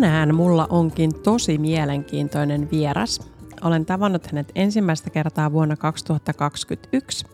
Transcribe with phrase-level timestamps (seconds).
[0.00, 3.32] Tänään mulla onkin tosi mielenkiintoinen vieras.
[3.62, 7.26] Olen tavannut hänet ensimmäistä kertaa vuonna 2021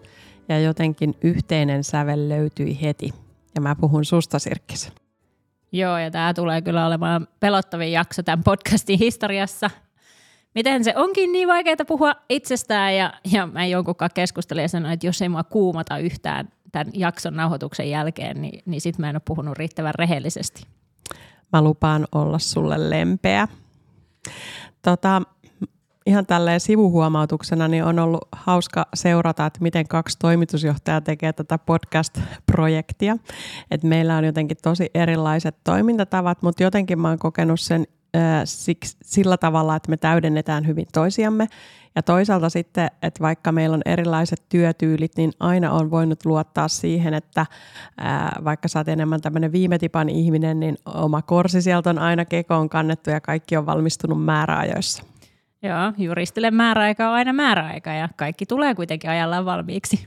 [0.48, 3.10] ja jotenkin yhteinen sävel löytyi heti.
[3.54, 4.92] Ja mä puhun susta, Sirkkis.
[5.72, 9.70] Joo, ja tämä tulee kyllä olemaan pelottavin jakso tämän podcastin historiassa.
[10.54, 15.06] Miten se onkin niin vaikeaa puhua itsestään, ja, ja mä jonkunkaan keskustelin ja sanoin, että
[15.06, 19.22] jos ei mua kuumata yhtään tämän jakson nauhoituksen jälkeen, niin, niin sit mä en ole
[19.24, 20.76] puhunut riittävän rehellisesti.
[21.56, 23.48] Mä lupaan olla sulle lempeä.
[24.82, 25.22] Tota,
[26.06, 33.16] ihan tälleen sivuhuomautuksena niin on ollut hauska seurata, että miten kaksi toimitusjohtajaa tekee tätä podcast-projektia.
[33.70, 37.86] Et meillä on jotenkin tosi erilaiset toimintatavat, mutta jotenkin mä oon kokenut sen
[38.44, 41.46] siksi, sillä tavalla, että me täydennetään hyvin toisiamme.
[41.94, 47.14] Ja toisaalta sitten, että vaikka meillä on erilaiset työtyylit, niin aina on voinut luottaa siihen,
[47.14, 47.46] että
[47.98, 52.24] ää, vaikka sä oot enemmän tämmöinen viime tipan ihminen, niin oma korsi sieltä on aina
[52.24, 55.02] kekoon kannettu ja kaikki on valmistunut määräajoissa.
[55.62, 60.06] Joo, juristille määräaika on aina määräaika ja kaikki tulee kuitenkin ajallaan valmiiksi.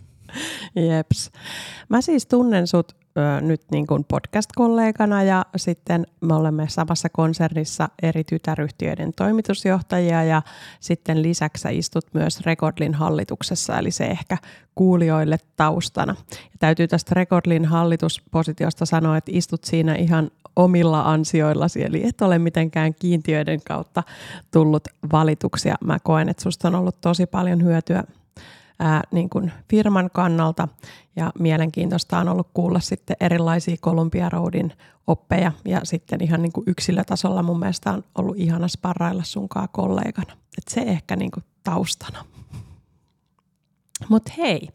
[0.75, 1.31] Jeps.
[1.89, 7.89] Mä siis tunnen sut ö, nyt niin kuin podcast-kollegana ja sitten me olemme samassa konsernissa
[8.01, 10.41] eri tytäryhtiöiden toimitusjohtajia ja
[10.79, 14.37] sitten lisäksi istut myös Recordlin hallituksessa, eli se ehkä
[14.75, 16.15] kuulijoille taustana.
[16.31, 22.39] Ja täytyy tästä Recordlin hallituspositiosta sanoa, että istut siinä ihan omilla ansioillasi, eli et ole
[22.39, 24.03] mitenkään kiintiöiden kautta
[24.51, 25.75] tullut valituksia.
[25.83, 28.03] Mä koen, että susta on ollut tosi paljon hyötyä
[28.79, 30.67] ää, niin kuin firman kannalta
[31.15, 34.73] ja mielenkiintoista on ollut kuulla sitten erilaisia Columbia Roadin
[35.07, 40.33] oppeja ja sitten ihan niin kuin yksilötasolla mun mielestä on ollut ihana sparrailla sunkaan kollegana.
[40.57, 42.25] Et se ehkä niin kuin taustana.
[44.09, 44.69] Mutta hei,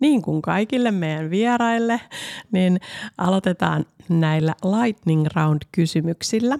[0.00, 2.00] niin kuin kaikille meidän vieraille,
[2.52, 2.80] niin
[3.18, 6.58] aloitetaan näillä lightning round kysymyksillä.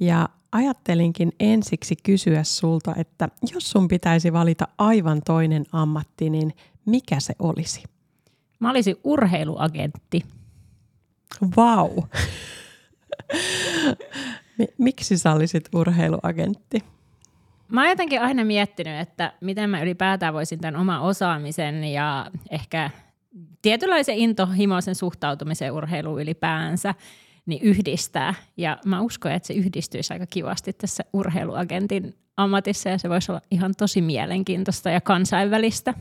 [0.00, 6.54] Ja ajattelinkin ensiksi kysyä sulta, että jos sun pitäisi valita aivan toinen ammatti, niin
[6.86, 7.82] mikä se olisi?
[8.58, 10.24] Mä olisin urheiluagentti.
[11.56, 11.88] Vau!
[11.88, 12.04] Wow.
[14.78, 16.84] Miksi sä olisit urheiluagentti?
[17.68, 22.90] Mä oon jotenkin aina miettinyt, että miten mä ylipäätään voisin tämän oma osaamisen ja ehkä
[23.62, 26.94] tietynlaisen intohimoisen suhtautumisen urheiluun ylipäänsä
[27.50, 28.34] niin yhdistää.
[28.56, 33.40] Ja mä uskon, että se yhdistyisi aika kivasti tässä urheiluagentin ammatissa ja se voisi olla
[33.50, 35.94] ihan tosi mielenkiintoista ja kansainvälistä.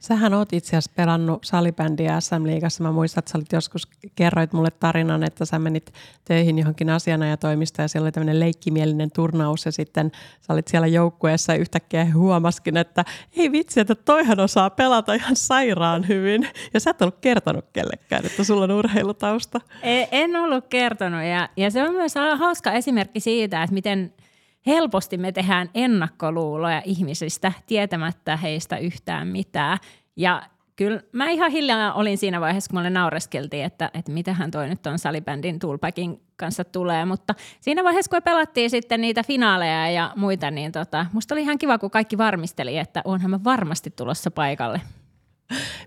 [0.00, 2.82] Sähän oot itse asiassa pelannut salibändiä SM-liigassa.
[2.82, 5.92] Mä muistan, että sä olit joskus, kerroit mulle tarinan, että sä menit
[6.24, 11.54] töihin johonkin asianajotoimistoon ja siellä oli tämmöinen leikkimielinen turnaus ja sitten sä olit siellä joukkueessa
[11.54, 13.04] yhtäkkiä huomaskin, että
[13.36, 16.48] ei vitsi, että toihan osaa pelata ihan sairaan hyvin.
[16.74, 19.60] Ja sä et ollut kertonut kellekään, että sulla on urheilutausta.
[19.82, 24.12] En, en ollut kertonut ja, ja se on myös hauska esimerkki siitä, että miten–
[24.66, 29.78] helposti me tehdään ennakkoluuloja ihmisistä tietämättä heistä yhtään mitään.
[30.16, 30.42] Ja
[30.76, 34.86] kyllä mä ihan hiljaa olin siinä vaiheessa, kun mulle naureskeltiin, että, että mitähän toi nyt
[34.86, 40.50] on salibändin Toolpackin kanssa tulee, mutta siinä vaiheessa, kun pelattiin sitten niitä finaaleja ja muita,
[40.50, 44.80] niin tota, musta oli ihan kiva, kun kaikki varmisteli, että onhan mä varmasti tulossa paikalle.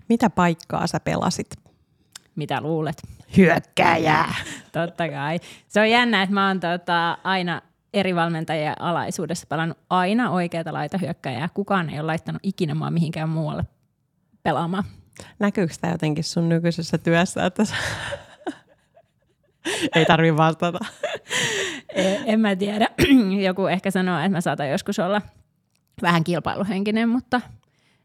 [0.08, 1.50] Mitä paikkaa sä pelasit?
[2.36, 2.96] Mitä luulet?
[3.36, 4.34] Hyökkäjää.
[4.72, 5.40] Totta kai.
[5.68, 7.62] Se on jännä, että mä oon tota, aina
[7.96, 11.48] eri valmentajien alaisuudessa pelannut aina oikeata laita hyökkäjää.
[11.54, 13.64] Kukaan ei ole laittanut ikinä mua mihinkään muualle
[14.42, 14.84] pelaamaan.
[15.38, 17.62] Näkyykö tämä jotenkin sun nykyisessä työssä, että
[19.94, 20.78] ei tarvi vastata?
[21.94, 22.88] en, en mä tiedä.
[23.46, 25.22] Joku ehkä sanoo, että mä saatan joskus olla
[26.02, 27.40] vähän kilpailuhenkinen, mutta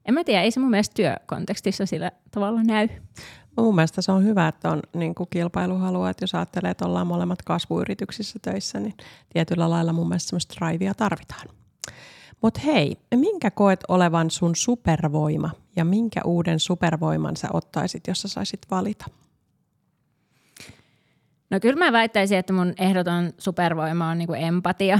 [0.05, 2.87] en mä tiedä, ei se mun mielestä työkontekstissa sillä tavalla näy.
[3.57, 7.07] Mun mielestä se on hyvä, että on niin kuin kilpailuhalua, että jos ajattelee, että ollaan
[7.07, 8.93] molemmat kasvuyrityksissä töissä, niin
[9.33, 11.47] tietyllä lailla mun mielestä semmoista drivea tarvitaan.
[12.41, 18.27] Mutta hei, minkä koet olevan sun supervoima ja minkä uuden supervoiman sä ottaisit, jos sä
[18.27, 19.05] saisit valita?
[21.49, 24.99] No kyllä mä väittäisin, että mun ehdoton supervoima on niin kuin empatia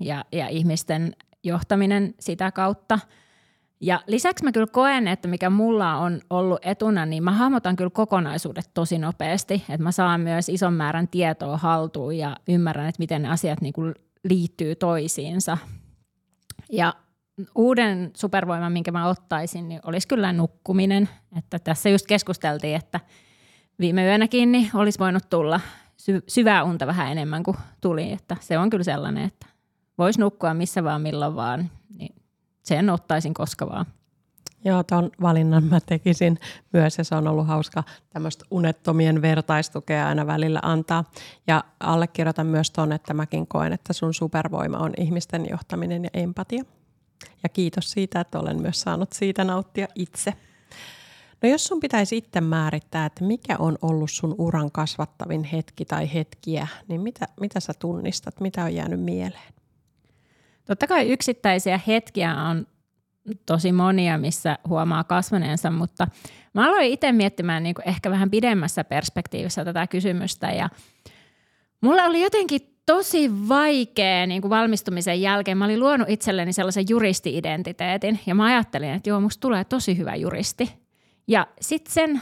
[0.00, 2.98] ja, ja ihmisten johtaminen sitä kautta–
[3.82, 7.90] Ja lisäksi mä kyllä koen, että mikä mulla on ollut etuna, niin mä hahmotan kyllä
[7.90, 9.54] kokonaisuudet tosi nopeasti.
[9.54, 13.72] Että mä saan myös ison määrän tietoa haltuun ja ymmärrän, että miten ne asiat niin
[13.72, 13.94] kuin
[14.24, 15.58] liittyy toisiinsa.
[16.72, 16.94] Ja
[17.54, 21.08] uuden supervoiman, minkä mä ottaisin, niin olisi kyllä nukkuminen.
[21.38, 23.00] Että tässä just keskusteltiin, että
[23.80, 25.60] viime yönäkin niin olisi voinut tulla
[25.96, 28.12] sy- syvää unta vähän enemmän kuin tuli.
[28.12, 29.46] Että se on kyllä sellainen, että
[29.98, 31.70] voisi nukkua missä vaan, milloin vaan.
[32.62, 33.86] Sen ottaisin koska vaan.
[34.64, 36.38] Joo, tuon valinnan mä tekisin
[36.72, 41.04] myös ja se on ollut hauska tämmöistä unettomien vertaistukea aina välillä antaa.
[41.46, 46.64] Ja allekirjoitan myös tuon, että mäkin koen, että sun supervoima on ihmisten johtaminen ja empatia.
[47.42, 50.34] Ja kiitos siitä, että olen myös saanut siitä nauttia itse.
[51.42, 56.14] No jos sun pitäisi itse määrittää, että mikä on ollut sun uran kasvattavin hetki tai
[56.14, 59.52] hetkiä, niin mitä, mitä sä tunnistat, mitä on jäänyt mieleen?
[60.64, 62.66] Totta kai yksittäisiä hetkiä on
[63.46, 66.06] tosi monia, missä huomaa kasvaneensa, mutta
[66.54, 70.68] mä aloin itse miettimään niin kuin ehkä vähän pidemmässä perspektiivissä tätä kysymystä ja
[71.80, 75.58] mulla oli jotenkin tosi vaikea niin kuin valmistumisen jälkeen.
[75.58, 80.14] Mä olin luonut itselleni sellaisen juristi-identiteetin ja mä ajattelin, että joo, musta tulee tosi hyvä
[80.14, 80.72] juristi.
[81.28, 82.20] Ja sitten sen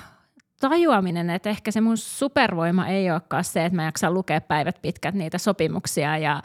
[0.61, 5.15] tajuaminen, että ehkä se mun supervoima ei olekaan se, että mä jaksan lukea päivät pitkät
[5.15, 6.43] niitä sopimuksia ja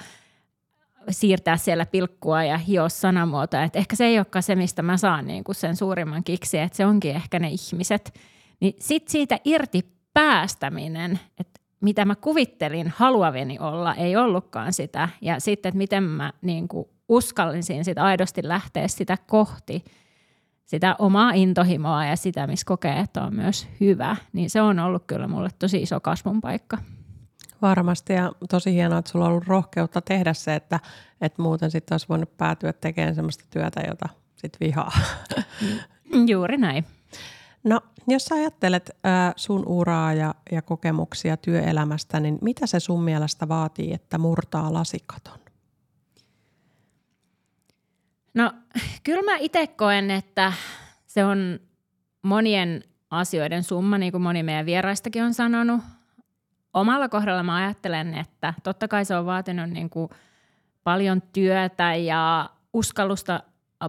[1.10, 3.63] siirtää siellä pilkkua ja hioa sanamuotoa.
[3.63, 6.78] Että ehkä se ei olekaan se, mistä mä saan niin kuin sen suurimman kiksi, että
[6.78, 8.19] se onkin ehkä ne ihmiset.
[8.60, 9.81] Niin sitten siitä irti
[10.13, 15.10] päästäminen, että mitä mä kuvittelin haluaveni olla, ei ollutkaan sitä.
[15.22, 19.84] Ja sitten, että miten mä niin kuin uskallisin sitä aidosti lähteä sitä kohti,
[20.66, 25.04] sitä omaa intohimoa ja sitä, missä kokee, että on myös hyvä, niin se on ollut
[25.07, 26.78] kyllä mulle tosi iso kasvun paikka.
[27.62, 30.80] Varmasti ja tosi hienoa, että sulla on ollut rohkeutta tehdä se, että,
[31.22, 34.92] että muuten sitten olisi voinut päätyä tekemään sellaista työtä, jota sitten vihaa.
[36.31, 36.86] Juuri näin.
[37.63, 43.04] No, jos sä ajattelet äh, sun uraa ja, ja kokemuksia työelämästä, niin mitä se sun
[43.04, 45.40] mielestä vaatii, että murtaa lasikaton?
[48.34, 48.52] No,
[49.04, 50.54] kyllä mä itse koen, että
[51.07, 51.60] se on
[52.22, 55.81] monien asioiden summa, niin kuin moni meidän vieraistakin on sanonut
[56.75, 60.10] omalla kohdalla mä ajattelen, että totta kai se on vaatinut niin kuin
[60.83, 63.44] paljon työtä ja uskallusta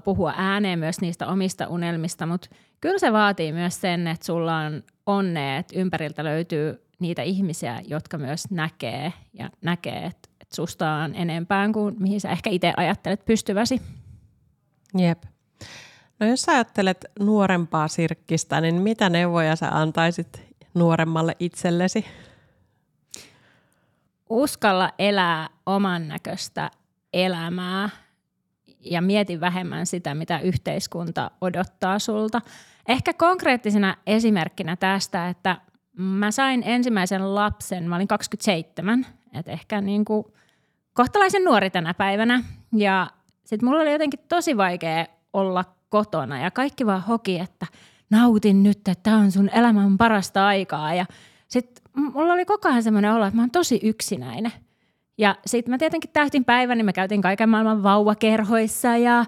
[0.04, 2.48] puhua ääneen myös niistä omista unelmista, mutta
[2.80, 8.18] kyllä se vaatii myös sen, että sulla on onne, että ympäriltä löytyy niitä ihmisiä, jotka
[8.18, 13.82] myös näkee ja näkee, että, susta on enempään kuin mihin sä ehkä itse ajattelet pystyväsi.
[14.98, 15.22] Jep.
[16.20, 20.42] No jos sä ajattelet nuorempaa sirkkistä, niin mitä neuvoja sä antaisit
[20.74, 22.04] nuoremmalle itsellesi?
[24.30, 26.70] Uskalla elää oman näköistä
[27.12, 27.88] elämää
[28.80, 32.40] ja mieti vähemmän sitä, mitä yhteiskunta odottaa sulta.
[32.88, 35.56] Ehkä konkreettisena esimerkkinä tästä, että
[35.96, 40.24] mä sain ensimmäisen lapsen, mä olin 27, että ehkä niin kuin
[40.92, 42.42] kohtalaisen nuori tänä päivänä.
[42.72, 43.10] Ja
[43.44, 47.66] sitten mulla oli jotenkin tosi vaikea olla kotona ja kaikki vaan hoki, että
[48.10, 50.94] nautin nyt, että tämä on sun elämän parasta aikaa.
[50.94, 51.06] Ja
[51.48, 54.52] sitten mulla oli koko ajan semmoinen olo, että mä oon tosi yksinäinen.
[55.18, 59.24] Ja sitten mä tietenkin täytin päivän, niin mä käytin kaiken maailman vauvakerhoissa ja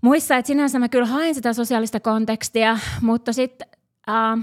[0.00, 3.68] muissa, että sinänsä mä kyllä hain sitä sosiaalista kontekstia, mutta sitten
[4.08, 4.38] äh,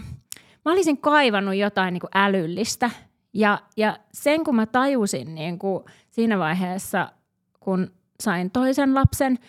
[0.65, 2.89] mä olisin kaivannut jotain niin kuin älyllistä.
[3.33, 7.11] Ja, ja sen kun mä tajusin niin kuin siinä vaiheessa,
[7.59, 7.91] kun
[8.23, 9.39] sain toisen lapsen,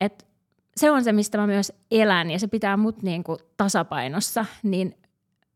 [0.00, 0.24] että
[0.76, 4.94] se on se, mistä mä myös elän ja se pitää mut niin kuin tasapainossa, niin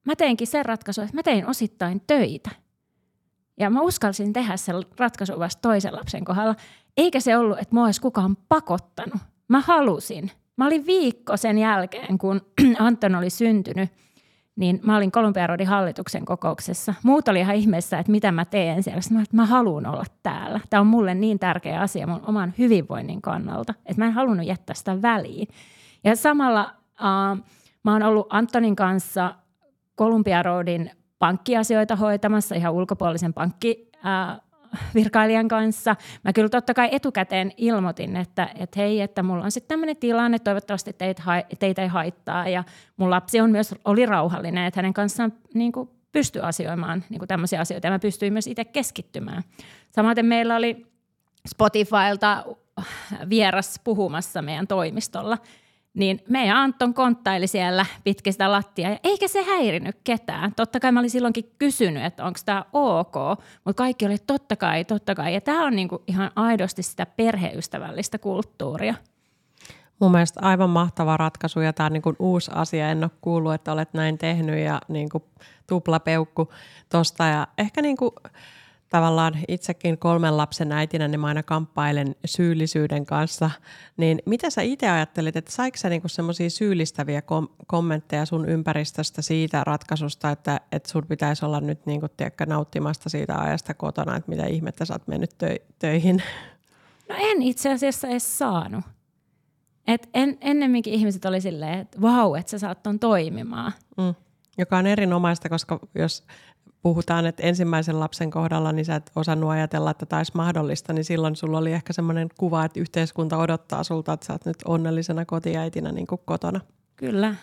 [0.04, 2.50] mä teinkin sen ratkaisun, että mä tein osittain töitä.
[3.59, 6.54] Ja mä uskalsin tehdä sen ratkaisun vasta toisen lapsen kohdalla.
[6.97, 9.21] Eikä se ollut, että mua olisi kukaan pakottanut.
[9.49, 10.30] Mä halusin.
[10.57, 12.40] Mä olin viikko sen jälkeen, kun
[12.78, 13.90] Anton oli syntynyt,
[14.57, 16.95] niin mä olin Kolumbiarodin hallituksen kokouksessa.
[17.02, 19.00] Muut oli ihan ihmeessä, että mitä mä teen siellä.
[19.00, 20.61] Sitten mä, että mä haluan olla täällä.
[20.71, 24.75] Tämä on mulle niin tärkeä asia mun oman hyvinvoinnin kannalta, että mä en halunnut jättää
[24.75, 25.49] sitä väliin.
[26.04, 27.45] Ja samalla uh,
[27.85, 29.35] mä oon ollut Antonin kanssa
[30.00, 33.90] Columbia Roadin pankkiasioita hoitamassa ihan ulkopuolisen pankki,
[34.95, 35.97] virkailijan kanssa.
[36.25, 40.38] Mä kyllä totta kai etukäteen ilmoitin, että, että hei, että mulla on sitten tämmöinen tilanne,
[40.38, 41.23] toivottavasti teitä,
[41.59, 42.49] teitä ei haittaa.
[42.49, 42.64] Ja
[42.97, 47.28] mun lapsi on myös, oli rauhallinen, että hänen kanssaan niin kuin pystyi asioimaan niin kuin
[47.28, 49.42] tämmöisiä asioita ja mä pystyin myös itse keskittymään.
[49.90, 50.87] Samaten meillä oli
[51.49, 52.45] Spotifylta
[53.30, 55.38] vieras puhumassa meidän toimistolla
[55.94, 60.52] niin meidän Anton konttaili siellä pitkin sitä lattiaa, ja eikä se häirinyt ketään.
[60.56, 63.14] Totta kai mä olin silloinkin kysynyt, että onko tämä ok,
[63.64, 65.35] mutta kaikki oli totta kai, totta kai.
[65.35, 68.94] Ja tämä on niinku ihan aidosti sitä perheystävällistä kulttuuria.
[70.00, 72.90] Mun mielestä aivan mahtava ratkaisu ja tämä on niin kuin uusi asia.
[72.90, 75.25] En ole kuullut, että olet näin tehnyt ja niin kuin
[75.66, 76.52] tuplapeukku
[76.88, 77.25] tosta.
[77.25, 78.11] Ja ehkä niin kuin
[78.90, 83.50] tavallaan itsekin kolmen lapsen äitinä, niin mä aina kamppailen syyllisyyden kanssa.
[83.97, 89.23] Niin mitä sä itse ajattelit, että saiko sä niinku semmoisia syyllistäviä kom- kommentteja sun ympäristöstä
[89.23, 94.30] siitä ratkaisusta, että, että sun pitäisi olla nyt niinku, tiedätkö, nauttimasta siitä ajasta kotona, että
[94.30, 96.23] mitä ihmettä sä oot mennyt tö- töihin?
[97.09, 98.85] No en itse asiassa edes saanut.
[99.87, 103.73] Et en, ennemminkin ihmiset oli silleen, että vau, että sä saat ton toimimaan.
[103.97, 104.14] Mm.
[104.59, 106.25] Joka on erinomaista, koska jos
[106.82, 111.04] puhutaan, että ensimmäisen lapsen kohdalla niin sä et osannut ajatella, että tämä olisi mahdollista, niin
[111.04, 115.25] silloin sulla oli ehkä semmoinen kuva, että yhteiskunta odottaa sulta, että sä oot nyt onnellisena
[115.25, 116.60] kotiäitinä niin kuin kotona.
[116.96, 117.34] Kyllä.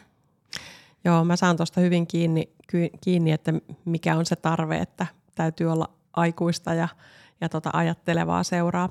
[1.05, 2.53] Joo, mä saan tuosta hyvin kiinni,
[3.01, 3.53] kiinni, että
[3.85, 6.87] mikä on se tarve, että täytyy olla aikuista ja,
[7.41, 8.89] ja tota ajattelevaa seuraa.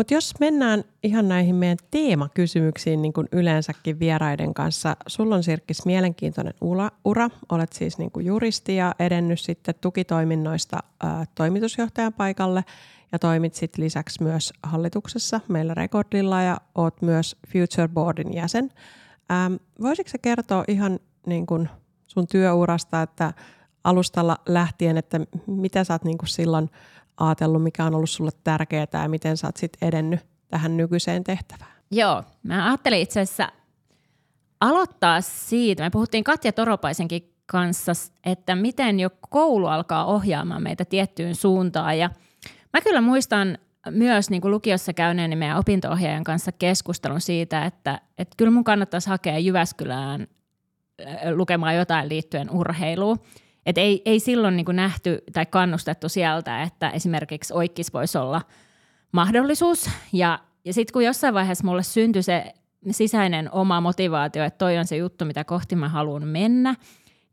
[0.00, 4.96] Mutta jos mennään ihan näihin meidän teemakysymyksiin niin kuin yleensäkin vieraiden kanssa.
[5.06, 6.90] Sulla on Sirkkis mielenkiintoinen ura.
[7.04, 7.30] ura.
[7.52, 12.64] Olet siis niin kuin juristi ja edennyt sitten tukitoiminnoista ää, toimitusjohtajan paikalle
[13.12, 18.70] ja toimit sitten lisäksi myös hallituksessa meillä Rekordilla ja oot myös Future Boardin jäsen.
[19.30, 21.68] Ähm, voisitko kertoa ihan niin kuin
[22.06, 23.32] sun työurasta, että
[23.84, 26.70] alustalla lähtien, että mitä sä oot niin kuin silloin
[27.20, 31.70] ajatellut, mikä on ollut sulle tärkeää ja miten sä oot sit edennyt tähän nykyiseen tehtävään?
[31.90, 33.48] Joo, mä ajattelin itse asiassa
[34.60, 37.92] aloittaa siitä, me puhuttiin Katja Toropaisenkin kanssa,
[38.24, 42.10] että miten jo koulu alkaa ohjaamaan meitä tiettyyn suuntaan ja
[42.72, 43.58] mä kyllä muistan
[43.90, 49.08] myös niin kuin lukiossa käyneen meidän opinto-ohjaajan kanssa keskustelun siitä, että, että kyllä mun kannattaisi
[49.08, 50.26] hakea Jyväskylään
[51.34, 53.18] lukemaan jotain liittyen urheiluun.
[53.66, 58.42] Et ei, ei silloin niin nähty tai kannustettu sieltä, että esimerkiksi oikkis voisi olla
[59.12, 59.90] mahdollisuus.
[60.12, 62.54] Ja, ja sitten kun jossain vaiheessa mulle syntyi se
[62.90, 66.74] sisäinen oma motivaatio, että toi on se juttu, mitä kohti mä haluan mennä,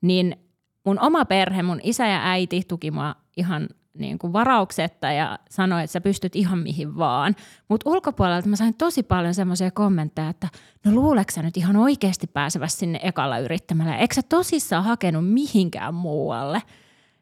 [0.01, 0.36] niin
[0.84, 3.67] mun oma perhe, mun isä ja äiti tuki mua ihan
[4.00, 7.36] niin kuin varauksetta ja sanoi, että sä pystyt ihan mihin vaan.
[7.68, 10.48] Mutta ulkopuolelta mä sain tosi paljon semmoisia kommentteja, että
[10.86, 13.98] no luuleeko sä nyt ihan oikeasti pääsevässä sinne ekalla yrittämällä?
[13.98, 16.62] Eikö sä tosissaan hakenut mihinkään muualle?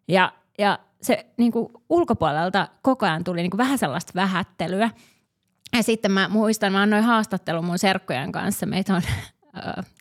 [0.08, 4.89] Ja, ja se niin kuin ulkopuolelta koko ajan tuli niin kuin vähän sellaista vähättelyä.
[5.77, 8.65] Ja sitten mä muistan, mä annoin haastattelun mun serkkojen kanssa.
[8.65, 9.01] Meitä on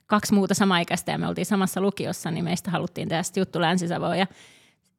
[0.07, 3.87] kaksi muuta samaikäistä ja me oltiin samassa lukiossa, niin meistä haluttiin tehdä juttu länsi
[4.19, 4.27] ja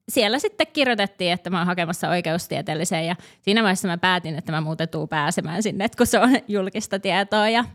[0.09, 4.61] siellä sitten kirjoitettiin, että mä oon hakemassa oikeustieteelliseen ja siinä vaiheessa mä päätin, että mä
[4.61, 7.49] muuten tuun pääsemään sinne, kun se on julkista tietoa.
[7.49, 7.65] Ja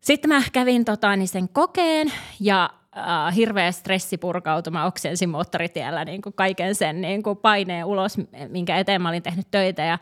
[0.00, 4.70] sitten mä kävin tota, niin sen kokeen ja äh, hirveä stressi purkautui.
[4.70, 8.16] Mä oksensin moottoritiellä niin kuin kaiken sen niin kuin paineen ulos,
[8.48, 9.82] minkä eteen mä olin tehnyt töitä.
[9.82, 9.98] Ja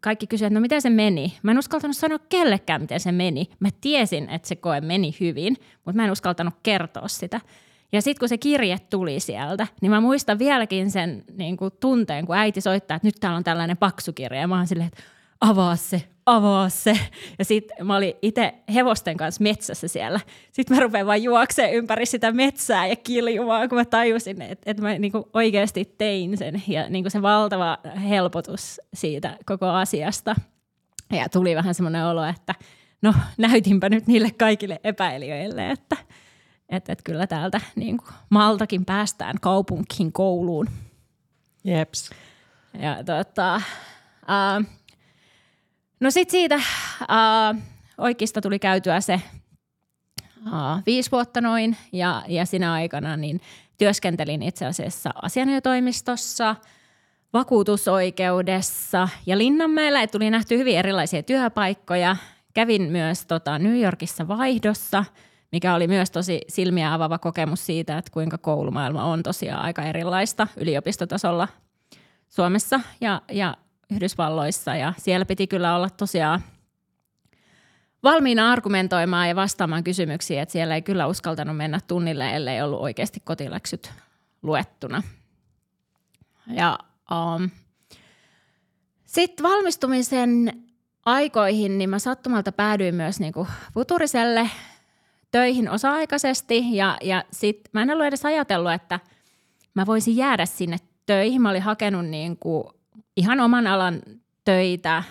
[0.00, 1.38] kaikki kysyivät, että no miten se meni?
[1.42, 3.50] Mä en uskaltanut sanoa kellekään, miten se meni.
[3.60, 7.40] Mä tiesin, että se koe meni hyvin, mutta mä en uskaltanut kertoa sitä.
[7.92, 12.26] Ja sitten kun se kirje tuli sieltä, niin mä muistan vieläkin sen niin kuin tunteen,
[12.26, 14.40] kun äiti soittaa, että nyt täällä on tällainen paksu kirja.
[14.40, 15.02] Ja mä oon silleen, että
[15.40, 16.98] avaa se, avaa se.
[17.38, 20.20] Ja sitten mä olin itse hevosten kanssa metsässä siellä.
[20.52, 24.82] Sitten mä rupean vaan juokseen ympäri sitä metsää ja kiljumaan, kun mä tajusin, että, että
[24.82, 26.62] mä niin kuin oikeasti tein sen.
[26.68, 27.78] Ja niin kuin se valtava
[28.08, 30.36] helpotus siitä koko asiasta.
[31.12, 32.54] Ja tuli vähän semmoinen olo, että
[33.02, 35.96] no näytinpä nyt niille kaikille epäilijöille, että–
[36.70, 40.68] että et kyllä täältä niin kuin Maltakin päästään kaupunkiin kouluun.
[41.64, 42.10] Jeps.
[42.78, 44.66] Ja tota, uh,
[46.00, 47.62] no sitten siitä uh,
[47.98, 49.20] oikeista tuli käytyä se
[50.46, 53.40] uh, viisi vuotta noin, ja, ja sinä aikana niin
[53.78, 56.56] työskentelin itse asiassa asianajotoimistossa,
[57.32, 62.16] vakuutusoikeudessa ja Linnanmäellä, tuli nähty hyvin erilaisia työpaikkoja.
[62.54, 65.04] Kävin myös tota, New Yorkissa vaihdossa–
[65.52, 70.46] mikä oli myös tosi silmiä avaava kokemus siitä, että kuinka koulumaailma on tosiaan aika erilaista
[70.56, 71.48] yliopistotasolla
[72.28, 73.56] Suomessa ja, ja
[73.90, 74.76] Yhdysvalloissa.
[74.76, 76.42] Ja siellä piti kyllä olla tosiaan
[78.02, 83.20] valmiina argumentoimaan ja vastaamaan kysymyksiin, että siellä ei kyllä uskaltanut mennä tunnille, ellei ollut oikeasti
[83.24, 83.92] kotiläksyt
[84.42, 85.02] luettuna.
[86.46, 86.78] Ja
[87.10, 87.50] um,
[89.04, 90.62] sitten valmistumisen
[91.06, 94.50] aikoihin, niin mä sattumalta päädyin myös niinku Futuriselle
[95.30, 99.00] töihin osa-aikaisesti ja, ja sitten mä en ollut edes ajatellut, että
[99.74, 101.42] mä voisin jäädä sinne töihin.
[101.42, 102.64] Mä olin hakenut niin kuin
[103.16, 104.02] ihan oman alan
[104.44, 105.02] töitä,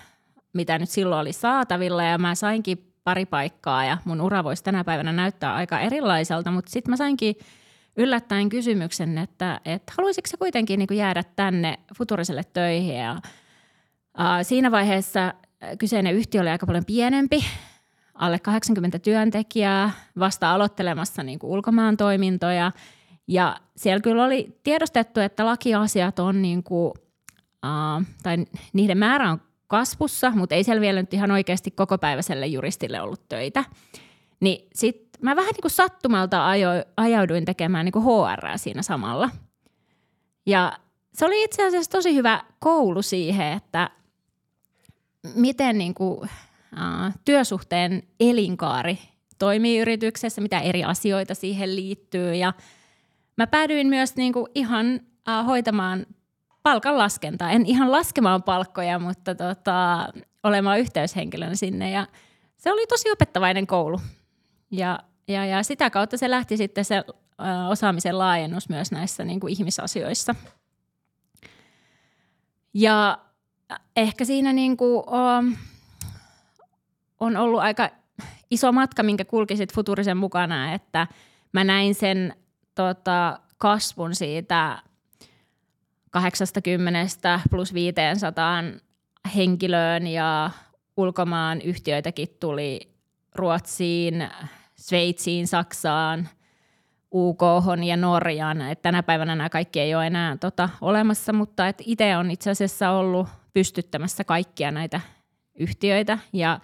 [0.52, 4.84] mitä nyt silloin oli saatavilla ja mä sainkin pari paikkaa ja mun ura voisi tänä
[4.84, 7.36] päivänä näyttää aika erilaiselta, mutta sitten mä sainkin
[7.96, 13.20] yllättäen kysymyksen, että, että haluaisitko sä kuitenkin niin kuin jäädä tänne Futuriselle töihin ja
[14.16, 15.34] ää, siinä vaiheessa
[15.78, 17.44] kyseinen yhtiö oli aika paljon pienempi
[18.20, 22.72] alle 80 työntekijää, vasta aloittelemassa niin kuin ulkomaan toimintoja.
[23.28, 26.92] Ja siellä kyllä oli tiedostettu, että lakiasiat on, niin kuin,
[27.66, 28.36] uh, tai
[28.72, 33.64] niiden määrä on kasvussa, mutta ei siellä vielä nyt ihan oikeasti kokopäiväiselle juristille ollut töitä.
[34.40, 39.30] Niin sitten mä vähän niin kuin sattumalta ajo, ajauduin tekemään niin kuin HR siinä samalla.
[40.46, 40.72] Ja
[41.14, 43.90] se oli itse asiassa tosi hyvä koulu siihen, että
[45.34, 46.30] miten niin kuin,
[47.24, 48.98] työsuhteen elinkaari
[49.38, 52.34] toimii yrityksessä, mitä eri asioita siihen liittyy.
[52.34, 52.52] Ja
[53.36, 55.00] mä päädyin myös niin kuin ihan
[55.46, 56.06] hoitamaan
[56.62, 57.50] palkan laskentaa.
[57.50, 60.08] En ihan laskemaan palkkoja, mutta tota,
[60.42, 61.90] olemaan yhteyshenkilön sinne.
[61.90, 62.06] Ja
[62.56, 64.00] se oli tosi opettavainen koulu.
[64.70, 64.98] Ja,
[65.28, 67.04] ja, ja sitä kautta se lähti sitten se
[67.70, 70.34] osaamisen laajennus myös näissä niin kuin ihmisasioissa.
[72.74, 73.18] Ja
[73.96, 75.56] ehkä siinä niin kuin, on,
[77.20, 77.90] on ollut aika
[78.50, 81.06] iso matka, minkä kulki sitten Futurisen mukana, että
[81.52, 82.36] mä näin sen
[82.74, 84.78] tota, kasvun siitä
[86.10, 88.62] 80 plus 500
[89.36, 90.50] henkilöön ja
[90.96, 92.94] ulkomaan yhtiöitäkin tuli
[93.34, 94.28] Ruotsiin,
[94.76, 96.28] Sveitsiin, Saksaan,
[97.14, 97.40] UK
[97.86, 98.60] ja Norjaan.
[98.60, 102.90] Et tänä päivänä nämä kaikki ei ole enää tota, olemassa, mutta itse on itse asiassa
[102.90, 105.00] ollut pystyttämässä kaikkia näitä
[105.54, 106.60] yhtiöitä ja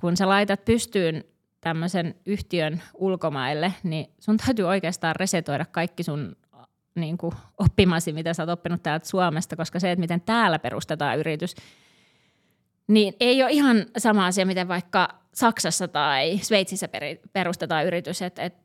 [0.00, 1.24] kun sä laitat pystyyn
[1.60, 6.36] tämmöisen yhtiön ulkomaille, niin sun täytyy oikeastaan resetoida kaikki sun
[6.94, 11.18] niin kuin oppimasi, mitä sä oot oppinut täältä Suomesta, koska se, että miten täällä perustetaan
[11.18, 11.54] yritys,
[12.88, 16.88] niin ei ole ihan sama asia, miten vaikka Saksassa tai Sveitsissä
[17.32, 18.63] perustetaan yritys, että et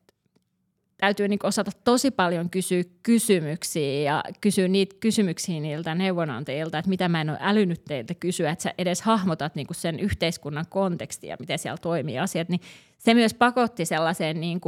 [0.99, 7.09] täytyy niin osata tosi paljon kysyä kysymyksiä ja kysyä niitä kysymyksiä niiltä neuvonantajilta, että mitä
[7.09, 11.59] mä en ole älynyt teiltä kysyä, että sä edes hahmotat niin sen yhteiskunnan kontekstia, miten
[11.59, 12.61] siellä toimii asiat, niin
[12.97, 14.61] se myös pakotti sellaiseen niin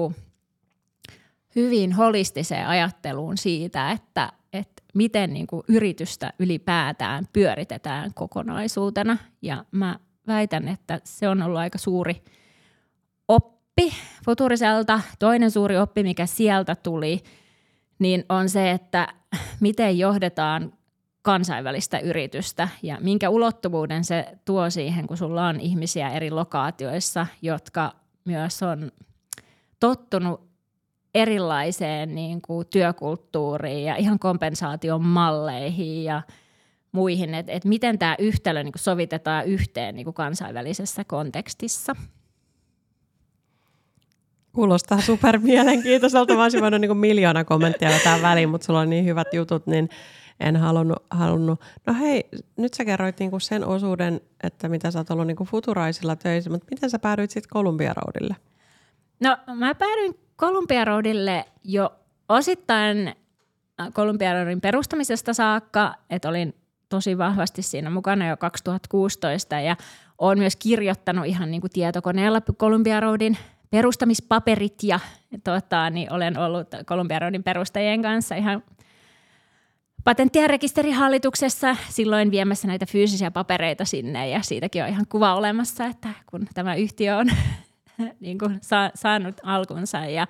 [1.55, 9.17] hyvin holistiseen ajatteluun siitä, että, että miten niin yritystä ylipäätään pyöritetään kokonaisuutena.
[9.41, 12.23] Ja mä väitän, että se on ollut aika suuri
[13.27, 13.60] oppi
[14.25, 15.01] Futuriselta.
[15.19, 17.23] Toinen suuri oppi, mikä sieltä tuli,
[17.99, 19.07] niin on se, että
[19.59, 20.73] miten johdetaan
[21.21, 27.95] kansainvälistä yritystä ja minkä ulottuvuuden se tuo siihen, kun sulla on ihmisiä eri lokaatioissa, jotka
[28.25, 28.91] myös on
[29.79, 30.51] tottunut
[31.15, 36.21] erilaiseen niin kuin työkulttuuriin ja ihan kompensaation malleihin ja
[36.91, 41.95] muihin, että et miten tämä yhtälö niin kuin sovitetaan yhteen niin kuin kansainvälisessä kontekstissa.
[44.53, 46.35] Kuulostaa super mielenkiintoiselta.
[46.35, 49.89] Mä olisin voinut niin miljoona kommenttia vetää väliin, mutta sulla on niin hyvät jutut, niin
[50.39, 51.05] en halunnut.
[51.11, 51.61] halunnut.
[51.85, 56.15] No hei, nyt sä kerroit niinku sen osuuden, että mitä sä oot ollut niinku futuraisilla
[56.15, 58.35] töissä, mutta miten sä päädyit sitten Columbia Roadille?
[59.19, 61.91] No mä päädyin Columbia Roadille jo
[62.29, 63.15] osittain
[63.91, 66.55] Columbia äh, Roadin perustamisesta saakka, että olin
[66.89, 69.75] tosi vahvasti siinä mukana jo 2016 ja
[70.17, 73.37] olen myös kirjoittanut ihan niin kuin tietokoneella Columbia Roadin
[73.71, 74.99] perustamispaperit ja
[75.43, 78.63] tota, niin olen ollut Columbia Roadin perustajien kanssa ihan
[80.03, 85.85] patentti- ja rekisterihallituksessa silloin viemässä näitä fyysisiä papereita sinne ja siitäkin on ihan kuva olemassa,
[85.85, 87.27] että kun tämä yhtiö on
[88.19, 90.27] niin kuin sa- saanut alkunsa ja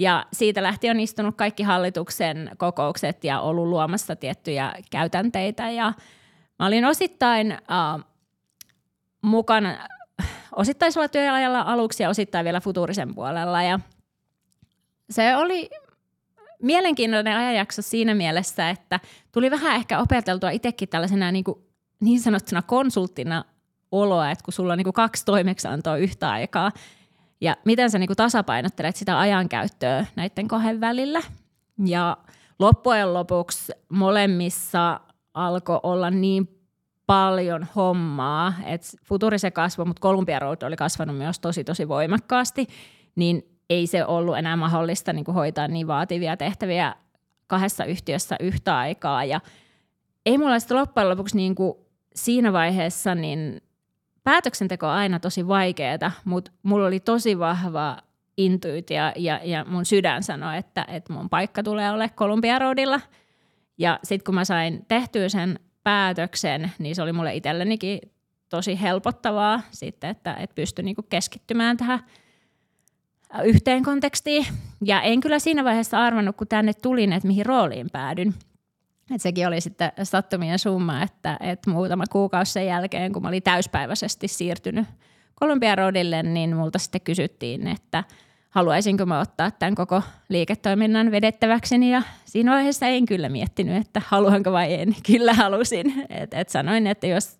[0.00, 5.70] ja siitä lähtien on istunut kaikki hallituksen kokoukset ja ollut luomassa tiettyjä käytänteitä.
[5.70, 5.92] Ja
[6.58, 8.04] mä olin osittain äh,
[9.22, 9.88] mukana
[10.56, 13.62] osittaisella työajalla aluksi ja osittain vielä futurisen puolella.
[13.62, 13.80] Ja
[15.10, 15.70] se oli
[16.62, 19.00] mielenkiintoinen ajanjakso siinä mielessä, että
[19.32, 21.58] tuli vähän ehkä opeteltua itsekin tällaisena niin, kuin,
[22.00, 23.44] niin sanottuna konsulttina
[23.92, 26.72] oloa, että kun sulla on niin kuin kaksi toimeksiantoa yhtä aikaa,
[27.40, 31.22] ja miten sä niin kuin tasapainottelet sitä ajankäyttöä näiden kahden välillä.
[31.86, 32.16] Ja
[32.58, 35.00] loppujen lopuksi molemmissa
[35.34, 36.57] alkoi olla niin
[37.08, 42.66] paljon hommaa, että Futurise kasvoi, mutta Columbia Road oli kasvanut myös tosi tosi voimakkaasti,
[43.16, 46.94] niin ei se ollut enää mahdollista niin kuin hoitaa niin vaativia tehtäviä
[47.46, 49.24] kahdessa yhtiössä yhtä aikaa.
[49.24, 49.40] Ja
[50.26, 51.74] ei mulla sitten loppujen lopuksi niin kuin
[52.14, 53.60] siinä vaiheessa niin
[54.24, 57.96] päätöksenteko on aina tosi vaikeaa, mutta mulla oli tosi vahva
[58.36, 63.00] intuitio ja, ja mun sydän sanoi, että, että mun paikka tulee ole Columbia Roadilla.
[63.78, 68.00] Ja sitten kun mä sain tehtyä sen päätöksen, niin se oli mulle itsellenikin
[68.48, 72.00] tosi helpottavaa sitten, että, että pystyi niinku keskittymään tähän
[73.44, 74.46] yhteen kontekstiin.
[74.84, 78.34] Ja en kyllä siinä vaiheessa arvannut, kun tänne tulin, että mihin rooliin päädyn.
[79.14, 83.42] Et sekin oli sitten sattumien summa, että, että muutama kuukausi sen jälkeen, kun mä olin
[83.42, 84.86] täyspäiväisesti siirtynyt
[85.40, 88.04] Columbia Roadille, niin multa sitten kysyttiin, että
[88.48, 94.52] haluaisinko mä ottaa tämän koko liiketoiminnan vedettäväkseni ja siinä vaiheessa en kyllä miettinyt, että haluanko
[94.52, 94.96] vai en.
[95.06, 96.06] Kyllä halusin.
[96.08, 97.38] Et, et sanoin, että jos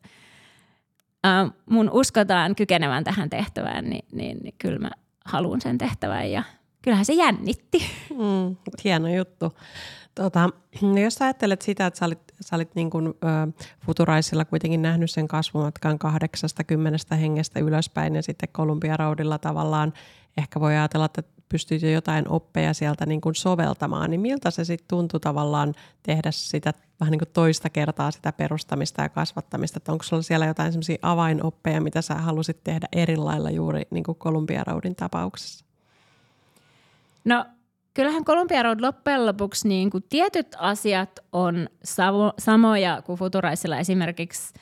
[1.27, 4.91] äh, mun uskotaan kykenevän tähän tehtävään, niin, niin, niin kyllä mä
[5.25, 6.43] haluan sen tehtävän ja
[6.83, 7.79] kyllähän se jännitti.
[8.11, 9.53] Mm, hieno juttu.
[10.15, 10.51] Tota,
[11.03, 13.13] jos ajattelet sitä, että sä olit, sä olit niin kuin, ö,
[13.87, 19.93] Futuraisilla kuitenkin nähnyt sen kasvumatkan 80 hengestä ylöspäin ja sitten Columbia Roadilla tavallaan
[20.37, 24.65] ehkä voi ajatella, että pystyt jo jotain oppeja sieltä niin kuin soveltamaan, niin miltä se
[24.65, 29.93] sitten tuntui tavallaan tehdä sitä vähän niin kuin toista kertaa sitä perustamista ja kasvattamista, että
[29.93, 34.19] onko sulla siellä jotain semmoisia avainoppeja, mitä sä halusit tehdä eri lailla juuri niin kuin
[34.19, 35.65] Columbia Roadin tapauksessa?
[37.25, 37.47] No
[37.95, 44.55] kyllähän Columbia Road loppujen lopuksi niin kuin tietyt asiat on samo, samoja kuin Futuraisilla esimerkiksi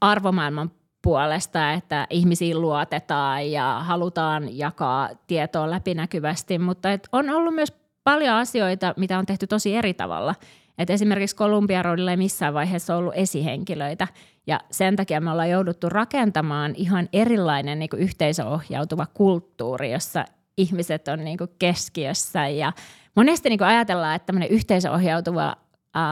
[0.00, 0.70] arvomaailman
[1.04, 7.72] puolesta, että ihmisiin luotetaan ja halutaan jakaa tietoa läpinäkyvästi, mutta et on ollut myös
[8.04, 10.34] paljon asioita, mitä on tehty tosi eri tavalla.
[10.78, 14.08] Et esimerkiksi Columbia Roadilla ei missään vaiheessa ollut esihenkilöitä,
[14.46, 20.24] ja sen takia me ollaan jouduttu rakentamaan ihan erilainen niin yhteisöohjautuva kulttuuri, jossa
[20.56, 22.48] ihmiset on niin keskiössä.
[22.48, 22.72] Ja
[23.16, 25.56] monesti niin ajatellaan, että tämmöinen yhteisöohjautuva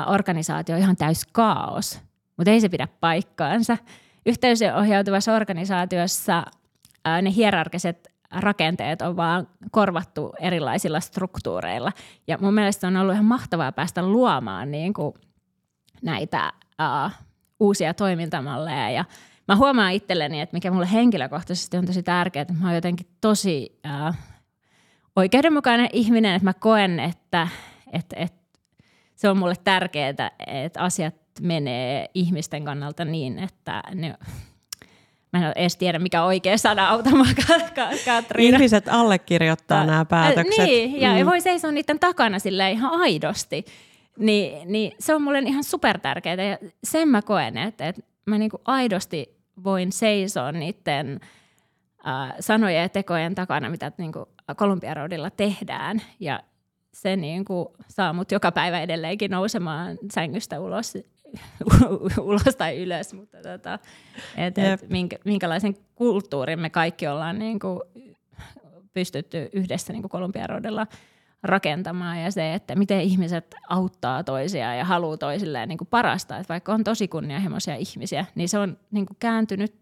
[0.07, 2.01] organisaatio on ihan täys kaos,
[2.37, 3.77] mutta ei se pidä paikkaansa–
[4.27, 6.45] yhteisöohjautuvassa organisaatiossa
[7.05, 11.93] ää, ne hierarkiset rakenteet on vaan korvattu erilaisilla struktuureilla.
[12.27, 15.15] Ja mun mielestä on ollut ihan mahtavaa päästä luomaan niin kuin
[16.03, 17.11] näitä ää,
[17.61, 18.91] uusia toimintamalleja.
[18.91, 19.05] Ja
[19.49, 23.79] mä huomaan itselleni, että mikä mulle henkilökohtaisesti on tosi tärkeää, että mä oon jotenkin tosi
[23.85, 24.15] ää,
[25.17, 27.49] oikeudenmukainen ihminen, että mä koen, että,
[27.93, 28.43] että, että
[29.15, 34.15] se on mulle tärkeää, että asiat menee ihmisten kannalta niin, että ne,
[35.33, 37.35] mä en edes tiedä, mikä oikea sana autamaan
[38.05, 38.57] Katriina.
[38.57, 40.65] Ihmiset allekirjoittaa nämä päätökset.
[40.65, 41.31] Niin, ja mm.
[41.31, 43.65] voi seisoa niiden takana sille ihan aidosti.
[44.19, 48.39] Ni, niin se on mulle ihan super tärkeää ja sen mä koen, että, että mä
[48.39, 51.21] niinku aidosti voin seisoa niiden
[52.07, 56.03] äh, sanojen ja tekojen takana, mitä niinku Columbia Roadilla tehdään.
[56.21, 56.41] Ja
[56.95, 60.99] se niinku saa mut joka päivä edelleenkin nousemaan sängystä ulos
[62.21, 63.79] ulos tai ylös, mutta tota,
[64.37, 67.81] et, et minkä, minkälaisen kulttuurin me kaikki ollaan niin kuin
[68.93, 70.87] pystytty yhdessä niin Kolumbiarodella
[71.43, 76.37] rakentamaan ja se, että miten ihmiset auttaa toisiaan ja haluaa toisilleen niin kuin parasta.
[76.37, 79.75] Että vaikka on tosi kunnianhimoisia ihmisiä, niin se on niin kuin kääntynyt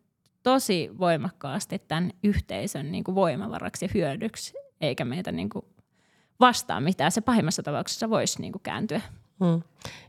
[0.43, 5.65] tosi voimakkaasti tämän yhteisön niin kuin voimavaraksi ja hyödyksi, eikä meitä niin kuin
[6.41, 7.13] vastaa mitään.
[7.13, 9.01] Se pahimmassa tapauksessa voisi niin kuin kääntyä
[9.41, 9.63] Mm.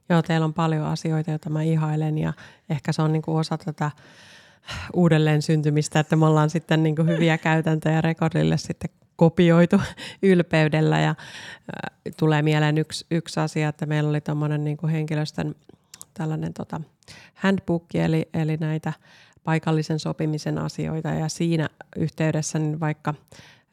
[0.10, 2.34] Joo, teillä on paljon asioita, joita mä ihailen ja
[2.70, 3.92] ehkä se on niin kuin osa tätä
[4.94, 9.82] uudelleen syntymistä, että me ollaan sitten niin kuin hyviä käytäntöjä rekordille sitten kopioitu
[10.24, 11.16] ylpeydellä ja äh,
[12.18, 15.56] tulee mieleen yksi, yksi asia, että meillä oli tuommoinen niin henkilöstön
[16.14, 16.82] tällainen tota,
[17.34, 18.94] handbook, eli, eli näitä
[19.44, 23.14] paikallisen sopimisen asioita ja siinä yhteydessä niin vaikka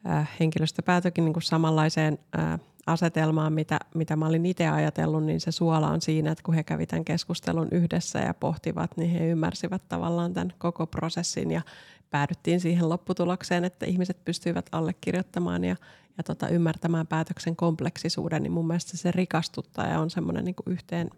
[0.09, 2.59] äh, henkilöstö päätyikin niin samanlaiseen äh,
[2.91, 6.63] asetelmaan, mitä, mitä mä olin itse ajatellut, niin se suola on siinä, että kun he
[6.63, 11.61] kävivät tämän keskustelun yhdessä ja pohtivat, niin he ymmärsivät tavallaan tämän koko prosessin ja
[12.09, 15.75] päädyttiin siihen lopputulokseen, että ihmiset pystyivät allekirjoittamaan ja,
[16.17, 21.09] ja tota, ymmärtämään päätöksen kompleksisuuden, niin mun mielestä se rikastuttaa ja on semmoinen niin yhteen,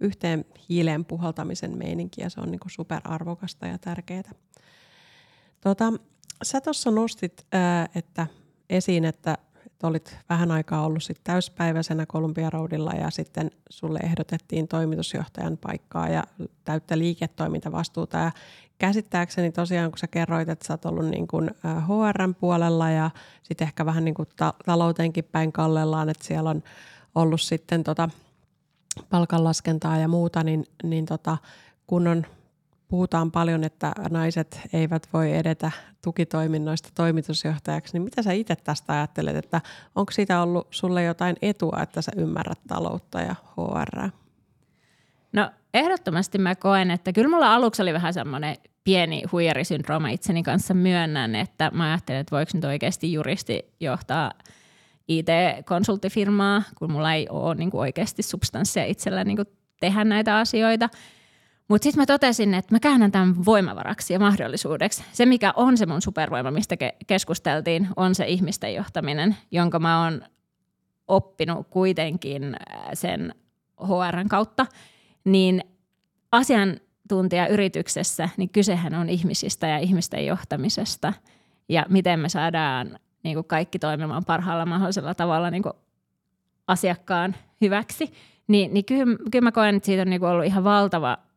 [0.00, 4.32] yhteen hiileen puhaltamisen meininki ja se on niin kuin superarvokasta ja tärkeää.
[5.60, 5.92] Tota,
[6.42, 8.26] sä tuossa nostit, ää, että
[8.70, 9.49] esiin, että että
[9.84, 16.24] olit vähän aikaa ollut sit täyspäiväisenä Columbia Roadilla ja sitten sulle ehdotettiin toimitusjohtajan paikkaa ja
[16.64, 18.18] täyttä liiketoimintavastuuta.
[18.18, 18.32] Ja
[18.78, 23.10] käsittääkseni tosiaan, kun sä kerroit, että sä oot ollut niin kuin HRn puolella ja
[23.42, 26.62] sitten ehkä vähän niin kuin ta- talouteenkin päin kallellaan, että siellä on
[27.14, 28.10] ollut sitten tota
[29.10, 31.38] palkanlaskentaa ja muuta, niin, niin tota,
[31.86, 32.26] kun on
[32.90, 35.70] puhutaan paljon, että naiset eivät voi edetä
[36.02, 39.60] tukitoiminnoista toimitusjohtajaksi, niin mitä sä itse tästä ajattelet, että
[39.94, 44.10] onko siitä ollut sulle jotain etua, että sä ymmärrät taloutta ja HR?
[45.32, 50.74] No ehdottomasti mä koen, että kyllä mulla aluksi oli vähän semmoinen pieni huijarisyndrooma itseni kanssa
[50.74, 54.32] myönnän, että mä ajattelin, että voiko nyt oikeasti juristi johtaa
[55.08, 59.48] IT-konsulttifirmaa, kun mulla ei ole niin kuin oikeasti substanssia itsellä niin kuin
[59.80, 60.88] tehdä näitä asioita.
[61.70, 65.04] Mutta sitten mä totesin, että mä käännän tämän voimavaraksi ja mahdollisuudeksi.
[65.12, 70.04] Se, mikä on se mun supervoima, mistä ke- keskusteltiin, on se ihmisten johtaminen, jonka mä
[70.04, 70.22] oon
[71.08, 73.34] oppinut kuitenkin äh, sen
[73.86, 74.66] HRn kautta.
[75.24, 75.64] Niin
[76.32, 76.76] asian
[77.08, 81.12] tuntia yrityksessä, niin kysehän on ihmisistä ja ihmisten johtamisesta
[81.68, 85.74] ja miten me saadaan niin kuin kaikki toimimaan parhaalla mahdollisella tavalla niin kuin
[86.66, 88.12] asiakkaan hyväksi.
[88.48, 91.29] Niin, niin kyllä, kyllä mä koen, että siitä on niin kuin ollut ihan valtava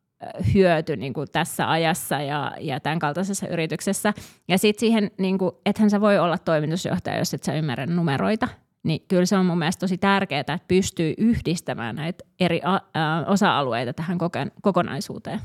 [0.53, 4.13] hyöty niin kuin tässä ajassa ja, ja tämän kaltaisessa yrityksessä.
[4.47, 8.47] Ja sitten siihen, niin kuin, ethän sä voi olla toimitusjohtaja, jos et sä ymmärrä numeroita.
[8.83, 12.79] Niin kyllä se on mun mielestä tosi tärkeää, että pystyy yhdistämään näitä eri a,
[13.27, 14.17] osa-alueita tähän
[14.61, 15.39] kokonaisuuteen.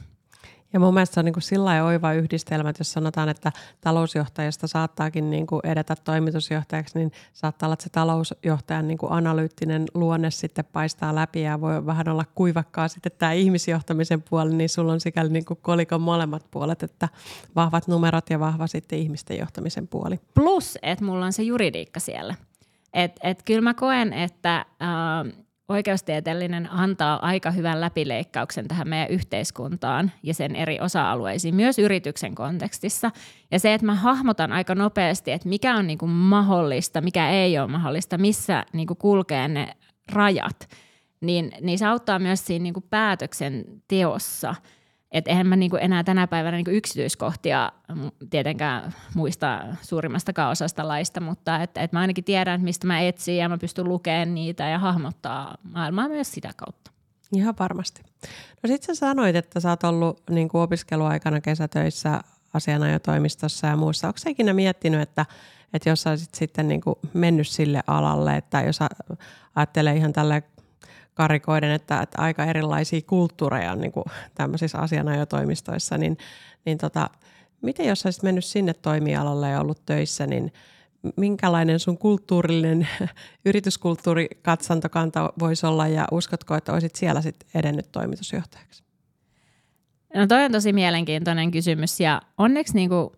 [0.73, 4.67] Ja mun mielestä se on niin kuin sillä oiva yhdistelmä, että jos sanotaan, että talousjohtajasta
[4.67, 10.31] saattaakin niin kuin edetä toimitusjohtajaksi, niin saattaa olla, että se talousjohtajan niin kuin analyyttinen luonne
[10.31, 15.01] sitten paistaa läpi ja voi vähän olla kuivakkaa sitten tämä ihmisjohtamisen puoli, niin sulla on
[15.01, 17.09] sikäli niin kuin kolikon molemmat puolet, että
[17.57, 20.21] vahvat numerot ja vahva sitten ihmisten johtamisen puoli.
[20.35, 22.35] Plus, että mulla on se juridiikka siellä.
[22.95, 30.13] Et, et kyllä mä koen, että äh, oikeustieteellinen antaa aika hyvän läpileikkauksen tähän meidän yhteiskuntaan
[30.23, 33.11] ja sen eri osa-alueisiin, myös yrityksen kontekstissa.
[33.51, 37.59] Ja se, että mä hahmotan aika nopeasti, että mikä on niin kuin mahdollista, mikä ei
[37.59, 39.77] ole mahdollista, missä niin kuin kulkee ne
[40.13, 40.69] rajat,
[41.21, 44.55] niin, niin se auttaa myös siinä niin kuin päätöksenteossa–
[45.13, 47.73] et eihän mä niinku enää tänä päivänä niinku yksityiskohtia
[48.31, 53.37] tietenkään muista suurimmastakaan osasta laista, mutta et, et mä ainakin tiedän, että mistä mä etsin
[53.37, 56.91] ja mä pystyn lukemaan niitä ja hahmottaa maailmaa myös sitä kautta.
[57.37, 58.03] Ihan varmasti.
[58.63, 62.21] No sit sä sanoit, että sä oot ollut niin kuin opiskeluaikana kesätöissä
[62.55, 64.07] asianajotoimistossa ja muussa.
[64.09, 65.27] Onko sä ikinä miettinyt, että,
[65.73, 68.79] että jos sä olisit sitten niin kuin mennyt sille alalle, että jos
[69.55, 70.43] ajattelee ihan tälle
[71.19, 74.05] karikoiden, että, että aika erilaisia kulttuureja on niin kuin
[74.35, 76.19] tämmöisissä asianajotoimistoissa, niin,
[76.65, 77.11] niin tota,
[77.63, 80.53] miten jos olisit mennyt sinne toimialalle ja ollut töissä, niin
[81.17, 82.89] minkälainen sun kulttuurillinen
[83.45, 88.83] yrityskulttuurikatsantokanta voisi olla ja uskotko, että olisit siellä sitten edennyt toimitusjohtajaksi?
[90.15, 93.11] No toi on tosi mielenkiintoinen kysymys ja onneksi niin kuin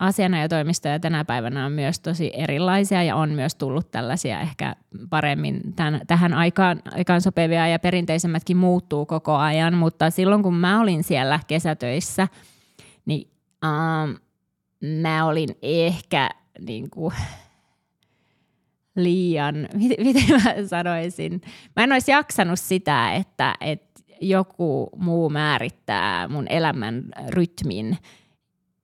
[0.00, 4.76] asianajotoimistoja tänä päivänä on myös tosi erilaisia ja on myös tullut tällaisia ehkä
[5.10, 10.80] paremmin tämän, tähän aikaan, aikaan sopivia ja perinteisemmätkin muuttuu koko ajan, mutta silloin kun mä
[10.80, 12.28] olin siellä kesätöissä,
[13.06, 13.30] niin
[13.64, 14.16] um,
[15.02, 16.30] mä olin ehkä
[16.66, 17.14] niin kuin,
[18.96, 19.68] liian,
[20.04, 21.40] miten mä sanoisin,
[21.76, 27.98] mä en olisi jaksanut sitä, että, että joku muu määrittää mun elämän rytmin.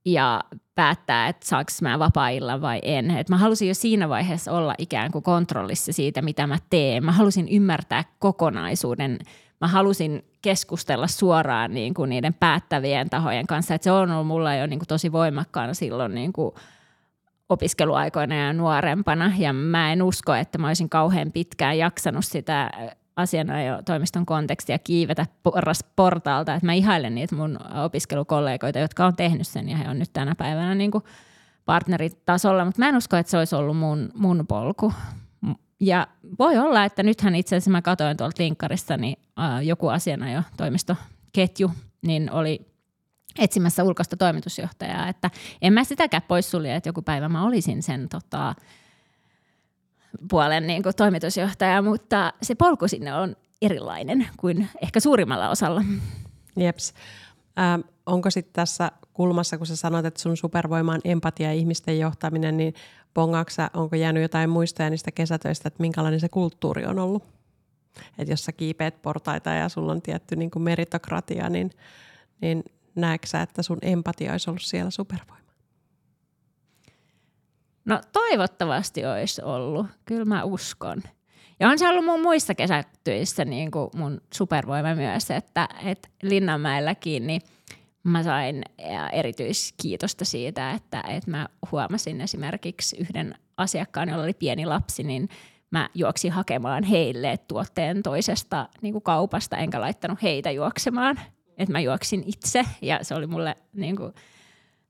[0.05, 0.43] Ja
[0.77, 2.29] päättää, että saanko mä vapaa
[2.61, 3.11] vai en.
[3.11, 7.05] Et mä halusin jo siinä vaiheessa olla ikään kuin kontrollissa siitä, mitä mä teen.
[7.05, 9.19] Mä halusin ymmärtää kokonaisuuden.
[9.61, 13.75] Mä halusin keskustella suoraan niin kuin niiden päättävien tahojen kanssa.
[13.75, 16.55] Et se on ollut mulla jo niin kuin tosi voimakkaana silloin niin kuin
[17.49, 19.31] opiskeluaikoina ja nuorempana.
[19.37, 22.69] Ja mä en usko, että mä olisin kauhean pitkään jaksanut sitä
[23.17, 26.53] asianajotoimiston kontekstia kiivetä porras portaalta.
[26.53, 30.35] Että mä ihailen niitä mun opiskelukollegoita, jotka on tehnyt sen ja he on nyt tänä
[30.35, 31.03] päivänä niin kuin
[31.65, 34.93] partneritasolla, mutta mä en usko, että se olisi ollut mun, mun polku.
[35.79, 36.07] Ja
[36.39, 41.71] voi olla, että nythän itse asiassa mä katsoin tuolta linkkarista, niin äh, joku asianajotoimistoketju
[42.05, 42.67] niin oli
[43.39, 45.29] etsimässä ulkoista toimitusjohtajaa, että
[45.61, 48.55] en mä sitäkään poissulje, että joku päivä mä olisin sen tota,
[50.29, 55.81] puolen niin kuin toimitusjohtaja, mutta se polku sinne on erilainen kuin ehkä suurimmalla osalla.
[56.57, 56.93] Jeps.
[57.59, 61.99] Ähm, onko sitten tässä kulmassa, kun sä sanoit, että sun supervoima on empatia ja ihmisten
[61.99, 62.73] johtaminen, niin
[63.13, 67.23] pongaksa, onko jäänyt jotain muistoja niistä kesätöistä, että minkälainen se kulttuuri on ollut?
[68.17, 71.71] Että jos sä kiipeät portaita ja sulla on tietty niin kuin meritokratia, niin,
[72.41, 72.63] niin
[72.95, 75.46] näetkö sä, että sun empatia olisi ollut siellä supervoima?
[77.87, 81.03] No toivottavasti olisi ollut, kyllä mä uskon.
[81.59, 87.27] Ja on se ollut mun muissa kesätyissä niin kuin mun supervoima myös, että, että Linnanmäelläkin
[87.27, 87.41] niin
[88.03, 88.63] mä sain
[89.11, 95.29] erityiskiitosta siitä, että, että mä huomasin esimerkiksi yhden asiakkaan, jolla oli pieni lapsi, niin
[95.71, 101.19] mä juoksin hakemaan heille tuotteen toisesta niin kuin kaupasta, enkä laittanut heitä juoksemaan.
[101.57, 104.13] Että mä juoksin itse ja se oli mulle niin kuin,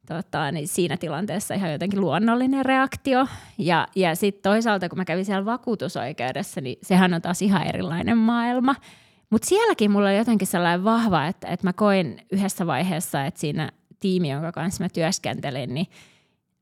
[0.07, 3.27] tota, niin siinä tilanteessa ihan jotenkin luonnollinen reaktio.
[3.57, 8.17] Ja, ja sitten toisaalta, kun mä kävin siellä vakuutusoikeudessa, niin sehän on taas ihan erilainen
[8.17, 8.75] maailma.
[9.29, 13.71] Mutta sielläkin mulla oli jotenkin sellainen vahva, että, että mä koin yhdessä vaiheessa, että siinä
[13.99, 15.87] tiimi, jonka kanssa mä työskentelin, niin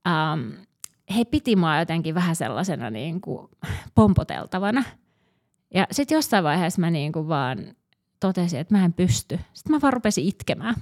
[0.07, 0.51] um,
[1.15, 3.47] he piti mua jotenkin vähän sellaisena niin kuin
[3.95, 4.83] pompoteltavana.
[5.73, 7.57] Ja sitten jossain vaiheessa mä niin kuin vaan
[8.19, 9.39] totesin, että mä en pysty.
[9.53, 10.75] Sitten mä vaan rupesin itkemään.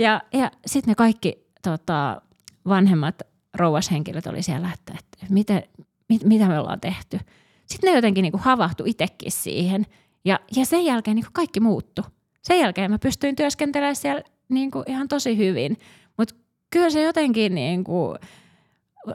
[0.00, 2.22] Ja, ja sitten ne kaikki tota,
[2.68, 3.22] vanhemmat
[3.54, 5.62] rouvashenkilöt oli siellä, että, että miten,
[6.08, 7.20] mit, mitä me ollaan tehty.
[7.66, 9.86] Sitten ne jotenkin niin havahtu itsekin siihen.
[10.24, 12.02] Ja, ja sen jälkeen niin kaikki muuttu.
[12.42, 15.76] sen jälkeen mä pystyin työskentelemään siellä niin kuin ihan tosi hyvin.
[16.16, 16.34] Mutta
[16.70, 18.18] kyllä se jotenkin niin kuin,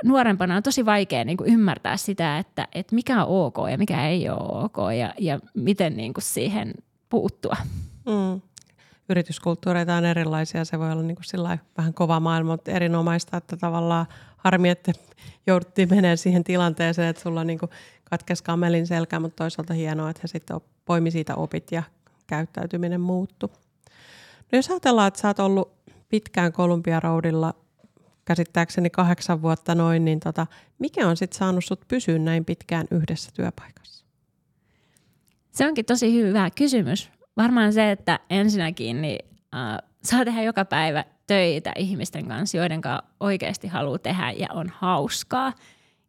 [0.04, 4.08] nuorempana on tosi vaikea niin kuin ymmärtää sitä, että, että mikä on ok ja mikä
[4.08, 6.74] ei ole ok ja, ja miten niin kuin siihen
[7.10, 7.58] puuttua.
[8.06, 8.42] Mm.
[9.10, 14.06] Yrityskulttuureita on erilaisia, se voi olla niin kuin vähän kova maailma, mutta erinomaista, että tavallaan
[14.38, 14.92] harmi, että
[15.48, 17.60] jouduttiin menemään siihen tilanteeseen, että sulla niin
[18.04, 21.84] katkesi kamelin selkä, mutta toisaalta hienoa, että he sitten poimi siitä opit ja
[22.28, 23.52] käyttäytyminen muuttu.
[24.52, 25.72] No jos ajatellaan, että sä oot ollut
[26.10, 27.54] pitkään Columbia Roadilla,
[28.26, 30.48] käsittääkseni kahdeksan vuotta noin, niin tota,
[30.80, 34.06] mikä on sitten saanut sut pysyä näin pitkään yhdessä työpaikassa?
[35.52, 37.10] Se onkin tosi hyvä kysymys.
[37.38, 43.06] Varmaan se, että ensinnäkin niin, äh, saa tehdä joka päivä töitä ihmisten kanssa, joiden kanssa
[43.20, 45.54] oikeasti haluaa tehdä ja on hauskaa.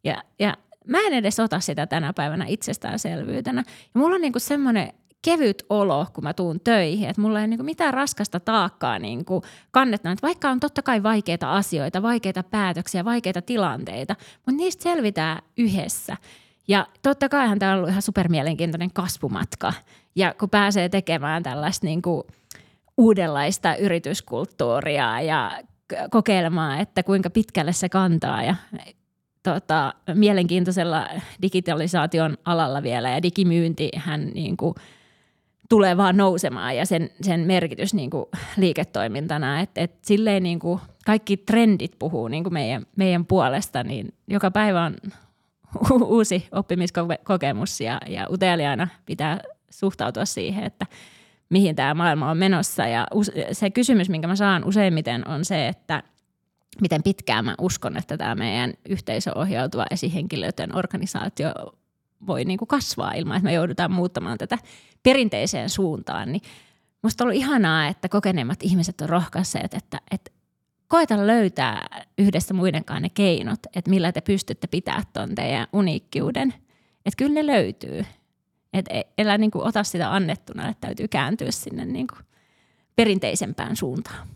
[0.03, 3.63] Ja, ja mä en edes ota sitä tänä päivänä itsestäänselvyytenä.
[3.67, 7.63] Ja mulla on niinku semmoinen kevyt olo, kun mä tuun töihin, että mulla ei niinku
[7.63, 10.11] mitään raskasta taakkaa niinku kannettuna.
[10.11, 16.17] Että vaikka on totta kai vaikeita asioita, vaikeita päätöksiä, vaikeita tilanteita, mutta niistä selvitään yhdessä.
[16.67, 19.73] Ja totta kaihan tämä on ollut ihan supermielenkiintoinen kasvumatka.
[20.17, 22.27] Ja kun pääsee tekemään tällaista niinku
[22.97, 25.51] uudenlaista yrityskulttuuria ja
[26.09, 28.55] kokeilemaan, että kuinka pitkälle se kantaa ja
[29.43, 31.07] tota, mielenkiintoisella
[31.41, 34.75] digitalisaation alalla vielä ja digimyynti hän niin kuin
[35.69, 38.25] tulee vaan nousemaan ja sen, sen merkitys niin kuin
[38.57, 44.13] liiketoimintana, että et silleen niin kuin kaikki trendit puhuu niin kuin meidän, meidän puolesta, niin
[44.27, 44.95] joka päivä on
[46.03, 50.85] uusi oppimiskokemus ja, ja uteliaana pitää suhtautua siihen, että
[51.49, 53.07] mihin tämä maailma on menossa ja
[53.51, 56.03] se kysymys, minkä mä saan useimmiten on se, että–
[56.81, 61.51] miten pitkään mä uskon, että tämä meidän yhteisöohjautuva esihenkilöiden organisaatio
[62.27, 64.57] voi niin kuin kasvaa ilman, että me joudutaan muuttamaan tätä
[65.03, 66.31] perinteiseen suuntaan.
[66.31, 66.41] Niin
[67.01, 70.31] musta on ollut ihanaa, että kokeneemmat ihmiset on rohkaisseet, että, että
[70.87, 76.53] koeta löytää yhdessä muiden kanssa ne keinot, että millä te pystytte pitää tuon teidän uniikkiuden.
[77.05, 78.05] Että kyllä ne löytyy.
[78.73, 82.19] Että e, elä niin kuin ota sitä annettuna, että täytyy kääntyä sinne niin kuin
[82.95, 84.27] perinteisempään suuntaan.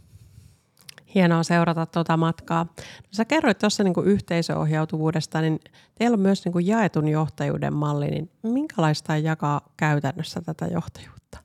[1.15, 2.63] Hienoa seurata tuota matkaa.
[2.63, 5.59] No, sä kerroit tuossa niin yhteisöohjautuvuudesta, niin
[5.95, 11.37] teillä on myös niin kuin jaetun johtajuuden malli, niin minkälaista jakaa käytännössä tätä johtajuutta?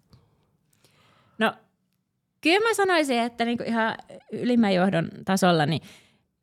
[1.39, 1.53] No
[2.41, 3.95] kyllä mä sanoisin, että niin kuin ihan
[4.33, 5.83] ylimmän johdon tasolla, niin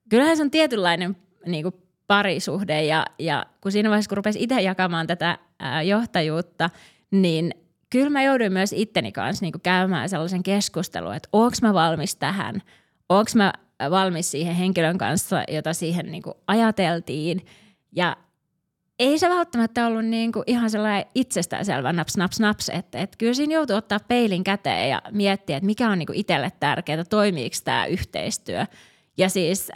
[0.10, 4.61] kyllähän se on tietynlainen niin kuin parisuhde ja, ja kun siinä vaiheessa, kun rupesi itse
[4.61, 6.69] jakamaan tätä ää, johtajuutta,
[7.11, 7.51] niin
[7.89, 12.61] kyllä mä jouduin myös itteni kanssa niin käymään sellaisen keskustelun, että onko mä valmis tähän–
[13.09, 13.53] onko mä
[13.89, 17.45] valmis siihen henkilön kanssa, jota siihen niin ajateltiin.
[17.91, 18.17] Ja
[18.99, 23.33] ei se välttämättä ollut niin kuin ihan sellainen itsestäänselvä naps, naps, naps, että, että kyllä
[23.33, 27.55] siinä joutuu ottaa peilin käteen ja miettiä, että mikä on niin kuin itselle tärkeää, toimiiko
[27.63, 28.65] tämä yhteistyö.
[29.17, 29.71] Ja siis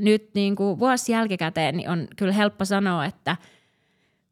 [0.00, 3.36] nyt niin kuin vuosi jälkikäteen niin on kyllä helppo sanoa, että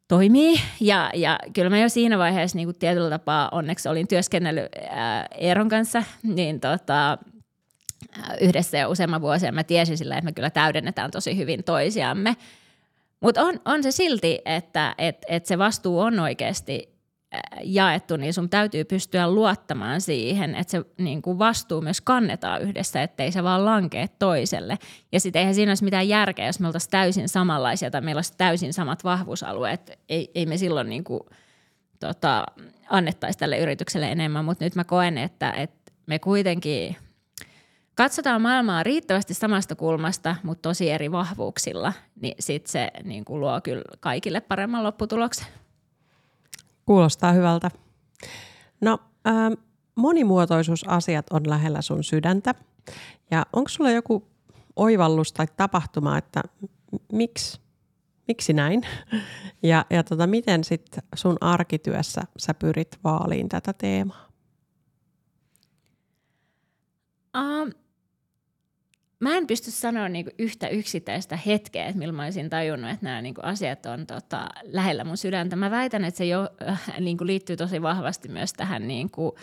[0.07, 0.61] toimii.
[0.79, 5.27] Ja, ja kyllä mä jo siinä vaiheessa niin kuin tietyllä tapaa onneksi olin työskennellyt ää,
[5.37, 7.17] Eeron kanssa, niin tota,
[8.41, 9.51] yhdessä jo useamman vuosia.
[9.51, 12.35] Mä tiesin sillä, että me kyllä täydennetään tosi hyvin toisiamme.
[13.19, 16.90] Mutta on, on se silti, että et, et se vastuu on oikeasti
[17.63, 23.03] jaettu, niin sun täytyy pystyä luottamaan siihen, että se niin kuin vastuu myös kannetaan yhdessä,
[23.03, 24.77] ettei se vaan lankee toiselle.
[25.11, 28.33] Ja sitten eihän siinä olisi mitään järkeä, jos me oltaisiin täysin samanlaisia tai meillä olisi
[28.37, 29.99] täysin samat vahvuusalueet.
[30.09, 31.21] Ei, ei me silloin niin kuin,
[31.99, 32.45] tota,
[32.89, 36.95] annettaisi tälle yritykselle enemmän, mutta nyt mä koen, että, että me kuitenkin–
[37.95, 43.61] katsotaan maailmaa riittävästi samasta kulmasta, mutta tosi eri vahvuuksilla, niin sitten se niin kuin luo
[43.63, 45.47] kyllä kaikille paremman lopputuloksen.
[46.91, 47.71] Kuulostaa hyvältä.
[48.81, 49.53] No, ähm,
[49.95, 52.55] monimuotoisuusasiat on lähellä sun sydäntä.
[53.31, 54.27] Ja onko sulla joku
[54.75, 56.43] oivallus tai tapahtuma, että
[57.11, 57.61] miksi,
[58.27, 58.81] miksi näin?
[59.63, 64.27] Ja, ja tota, miten sitten sun arkityössä sä pyrit vaaliin tätä teemaa?
[67.37, 67.71] Um,
[69.21, 73.21] mä en pysty sanoa niinku yhtä yksittäistä hetkeä, että milloin mä olisin tajunnut, että nämä
[73.21, 75.55] niinku asiat on tota, lähellä mun sydäntä.
[75.55, 79.37] Mä väitän, että se jo äh, niinku liittyy tosi vahvasti myös tähän niinku,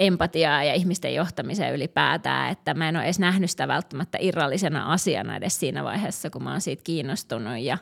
[0.00, 5.36] empatiaa ja ihmisten johtamiseen ylipäätään, että mä en ole edes nähnyt sitä välttämättä irrallisena asiana
[5.36, 7.78] edes siinä vaiheessa, kun mä oon siitä kiinnostunut ja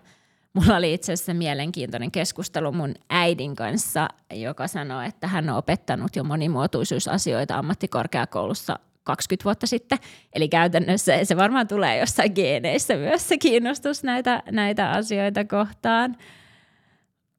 [0.53, 6.17] Mulla oli itse asiassa mielenkiintoinen keskustelu mun äidin kanssa, joka sanoi, että hän on opettanut
[6.17, 8.79] jo monimuotoisuusasioita ammattikorkeakoulussa
[9.11, 9.99] 20 vuotta sitten.
[10.33, 16.17] Eli käytännössä se varmaan tulee jossain geeneissä myös se kiinnostus näitä, näitä asioita kohtaan.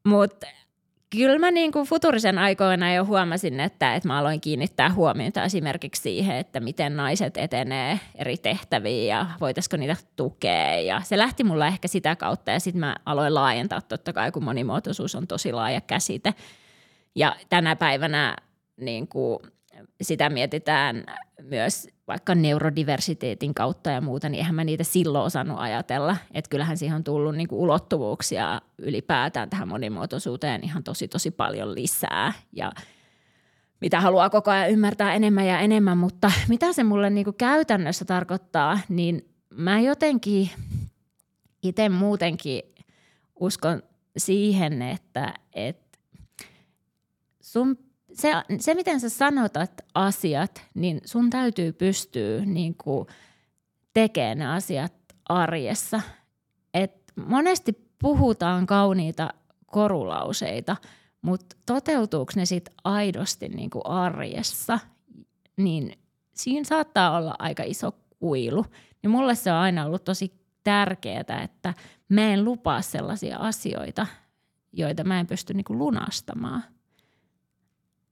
[0.06, 0.48] Mutta
[1.10, 6.02] kyllä mä niin kuin futurisen aikoina jo huomasin, että, että mä aloin kiinnittää huomiota esimerkiksi
[6.02, 10.80] siihen, että miten naiset etenee eri tehtäviin ja voitaisiko niitä tukea.
[10.80, 14.44] Ja se lähti mulla ehkä sitä kautta ja sitten mä aloin laajentaa totta kai, kun
[14.44, 16.34] monimuotoisuus on tosi laaja käsite.
[17.16, 18.36] Ja tänä päivänä
[18.78, 19.40] niin kuin
[20.02, 21.04] sitä mietitään
[21.42, 26.18] myös vaikka neurodiversiteetin kautta ja muuta, niin eihän mä niitä silloin osannut ajatella.
[26.34, 31.76] Että kyllähän siihen on tullut niin kuin ulottuvuuksia ylipäätään tähän monimuotoisuuteen ihan tosi tosi paljon
[31.76, 32.34] lisää.
[32.54, 32.72] Ja
[33.82, 38.06] mitä haluaa koko ajan ymmärtää enemmän ja enemmän, mutta mitä se mulle niin kuin käytännössä
[38.06, 40.50] tarkoittaa, niin mä jotenkin
[41.64, 42.62] itse muutenkin
[43.40, 43.84] uskon
[44.18, 45.98] siihen, että, että
[47.42, 52.76] sun se, se, miten sä sanotat asiat, niin sun täytyy pystyä niin
[53.94, 54.94] tekemään ne asiat
[55.30, 56.02] arjessa.
[56.74, 59.30] Et monesti puhutaan kauniita
[59.66, 60.78] korulauseita,
[61.22, 64.80] mutta toteutuuko ne sitten aidosti niin arjessa,
[65.58, 65.94] niin
[66.36, 68.66] siinä saattaa olla aika iso kuilu.
[69.04, 70.34] Niin mulle se on aina ollut tosi
[70.64, 71.74] tärkeää, että
[72.10, 74.08] mä en lupaa sellaisia asioita,
[74.74, 76.64] joita mä en pysty niin lunastamaan–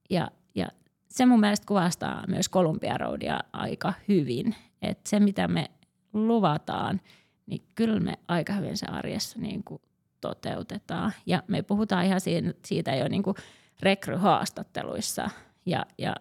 [0.10, 0.68] ja, ja
[1.10, 5.72] se mun mielestä kuvastaa myös Columbia Roadia aika hyvin, että se mitä me
[6.14, 7.02] luvataan,
[7.46, 9.82] niin kyllä me aika hyvin se arjessa niin kuin
[10.22, 11.14] toteutetaan.
[11.26, 12.22] Ja me puhutaan ihan
[12.66, 13.36] siitä jo niin kuin
[13.80, 15.30] rekryhaastatteluissa
[15.66, 16.16] ja, ja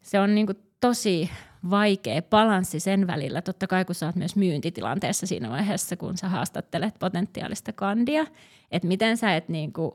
[0.00, 1.30] se on niin kuin tosi
[1.70, 3.42] vaikea balanssi sen välillä.
[3.42, 8.26] Totta kai kun sä oot myös myyntitilanteessa siinä vaiheessa, kun sä haastattelet potentiaalista kandia,
[8.70, 9.92] että miten sä et niin kuin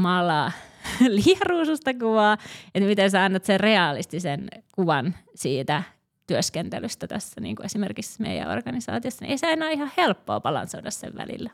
[0.00, 0.52] maalaa
[1.08, 2.36] liian kuvaa,
[2.74, 5.82] että miten sä annat sen realistisen kuvan siitä
[6.26, 10.90] työskentelystä tässä niin kuin esimerkiksi meidän organisaatiossa, niin ei se aina ole ihan helppoa balansoida
[10.90, 11.50] sen välillä.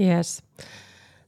[0.00, 0.42] Yes.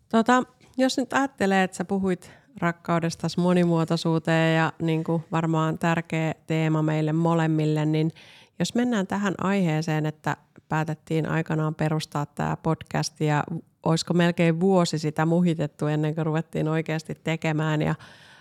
[0.09, 0.42] Tota,
[0.76, 7.12] jos nyt ajattelee, että sä puhuit rakkaudesta monimuotoisuuteen ja niin kuin varmaan tärkeä teema meille
[7.12, 8.11] molemmille, niin
[8.59, 10.36] jos mennään tähän aiheeseen, että
[10.69, 13.45] päätettiin aikanaan perustaa tämä podcast ja
[13.83, 17.95] olisiko melkein vuosi sitä muhitettu ennen kuin ruvettiin oikeasti tekemään ja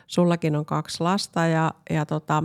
[0.08, 2.44] sullakin on kaksi lasta ja, ja tota,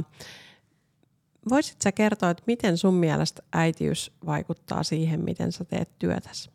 [1.49, 6.51] voisit sä kertoa, että miten sun mielestä äitiys vaikuttaa siihen, miten sä teet työtäsi?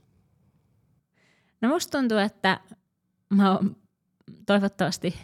[1.62, 2.60] No musta tuntuu, että
[3.30, 3.76] mä oon
[4.46, 5.16] toivottavasti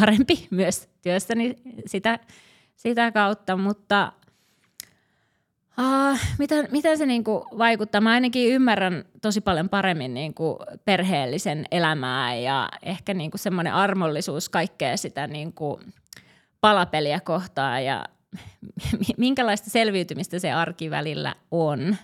[0.00, 1.56] parempi myös työstäni
[1.86, 2.18] sitä,
[2.76, 4.12] sitä kautta, mutta
[5.78, 8.00] Uh, miten, miten se niinku vaikuttaa?
[8.00, 14.96] Mä ainakin ymmärrän tosi paljon paremmin niinku perheellisen elämää ja ehkä niinku semmoinen armollisuus kaikkea
[14.96, 15.80] sitä niinku
[16.60, 18.04] palapeliä kohtaan ja
[19.16, 21.96] minkälaista selviytymistä se arki välillä on.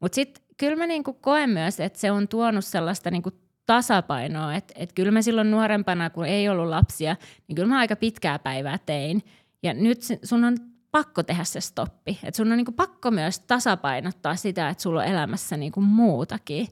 [0.00, 3.30] Mutta sitten kyllä mä niinku koen myös, että se on tuonut sellaista niinku
[3.66, 7.16] tasapainoa, että et kyllä mä silloin nuorempana, kun ei ollut lapsia,
[7.48, 9.22] niin kyllä mä aika pitkää päivää tein.
[9.62, 10.56] Ja nyt sun on
[10.90, 12.18] pakko tehdä se stoppi.
[12.24, 16.68] Että sun on niinku pakko myös tasapainottaa sitä, että sulla on elämässä niinku muutakin.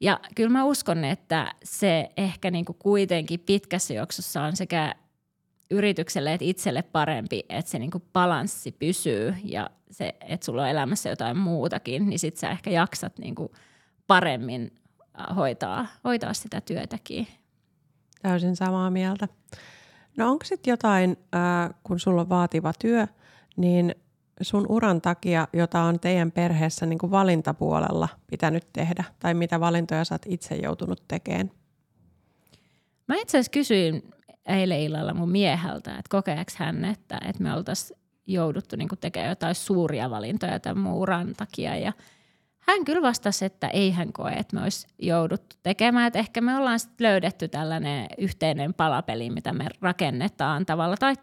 [0.00, 4.94] Ja kyllä mä uskon, että se ehkä niinku kuitenkin pitkässä juoksussa on sekä
[5.70, 11.08] yritykselle että itselle parempi, että se niinku balanssi pysyy ja se, että sulla on elämässä
[11.08, 13.52] jotain muutakin, niin sit sä ehkä jaksat niinku
[14.06, 14.70] paremmin
[15.20, 17.26] äh, hoitaa, hoitaa sitä työtäkin.
[18.22, 19.28] Täysin samaa mieltä.
[20.16, 23.06] No onko sitten jotain, äh, kun sulla on vaativa työ–
[23.56, 23.94] niin
[24.40, 30.04] sun uran takia, jota on teidän perheessä niin kuin valintapuolella pitänyt tehdä, tai mitä valintoja
[30.04, 31.50] sä oot itse joutunut tekemään?
[33.08, 34.10] Mä itse asiassa kysyin
[34.46, 39.54] eilen illalla mun mieheltä, että kokeeks hän, että, että me oltaisiin jouduttu niin tekemään jotain
[39.54, 41.76] suuria valintoja tämän mun uran takia.
[41.76, 41.92] Ja
[42.58, 46.06] hän kyllä vastasi, että ei hän koe, että me olisi jouduttu tekemään.
[46.06, 51.14] Että ehkä me ollaan sitten löydetty tällainen yhteinen palapeli, mitä me rakennetaan tavalla tai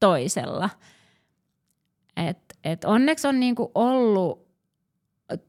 [0.00, 0.70] toisella–
[2.64, 4.52] et, onneksi on niinku ollut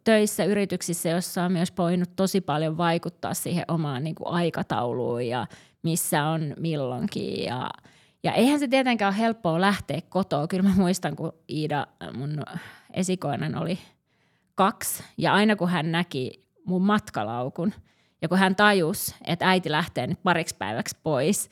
[0.03, 5.47] töissä yrityksissä, joissa on myös voinut tosi paljon vaikuttaa siihen omaan niinku aikatauluun ja
[5.83, 7.43] missä on milloinkin.
[7.43, 7.69] Ja,
[8.23, 10.47] ja eihän se tietenkään ole helppoa lähteä kotoa.
[10.47, 11.87] Kyllä mä muistan, kun Iida,
[12.17, 12.43] mun
[12.93, 13.79] esikoinen oli
[14.55, 17.73] kaksi ja aina kun hän näki mun matkalaukun
[18.21, 21.49] ja kun hän tajus, että äiti lähtee nyt pariksi päiväksi pois,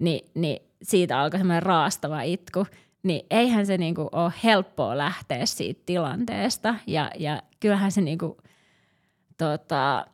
[0.00, 2.66] niin, niin siitä alkoi semmoinen raastava itku–
[3.08, 6.74] niin eihän se niinku ole helppoa lähteä siitä tilanteesta.
[6.86, 8.36] Ja, ja kyllähän se niinku,
[9.38, 10.06] tota,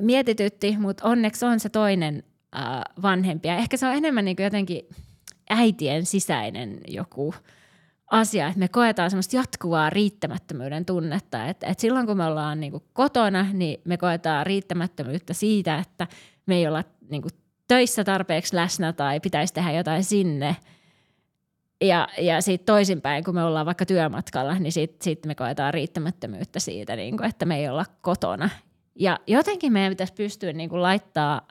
[0.00, 2.22] mietitytti, mutta onneksi on se toinen
[2.56, 3.48] äh, vanhempi.
[3.48, 4.88] Ja ehkä se on enemmän niinku jotenkin
[5.50, 7.34] äitien sisäinen joku
[8.10, 11.46] asia, että me koetaan semmoista jatkuvaa riittämättömyyden tunnetta.
[11.46, 16.06] Että et silloin kun me ollaan niinku kotona, niin me koetaan riittämättömyyttä siitä, että
[16.46, 17.32] me ei olla niin kuin,
[17.68, 20.56] töissä tarpeeksi läsnä tai pitäisi tehdä jotain sinne.
[21.82, 26.60] Ja, ja sitten toisinpäin, kun me ollaan vaikka työmatkalla, niin sitten sit me koetaan riittämättömyyttä
[26.60, 28.50] siitä, niin kuin, että me ei olla kotona.
[28.98, 31.48] Ja jotenkin meidän pitäisi pystyä niin kuin, laittaa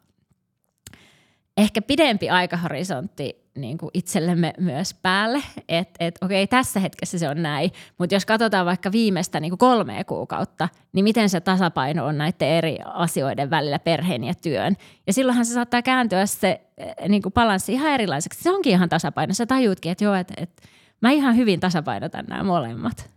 [1.58, 7.42] ehkä pidempi aikahorisontti niin kuin itsellemme myös päälle, että et, okei, tässä hetkessä se on
[7.42, 12.18] näin, mutta jos katsotaan vaikka viimeistä niin kuin kolmea kuukautta, niin miten se tasapaino on
[12.18, 14.76] näiden eri asioiden välillä, perheen ja työn.
[15.08, 18.44] Ja silloinhan se saattaa kääntyä se eh, niin kuin balanssi ihan erilaiseksi.
[18.44, 19.34] Se onkin ihan tasapaino.
[19.34, 20.68] Sä tajuutkin, että joo, että, että
[21.02, 23.10] mä ihan hyvin tasapainotan nämä molemmat.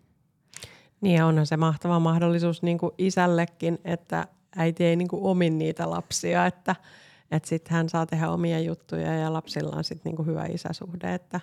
[1.00, 4.26] Niin ja onhan se mahtava mahdollisuus niin kuin isällekin, että
[4.56, 6.76] äiti ei niin kuin omin niitä lapsia, että–
[7.30, 11.14] että sitten hän saa tehdä omia juttuja ja lapsilla on sitten niinku hyvä isäsuhde.
[11.14, 11.40] Että,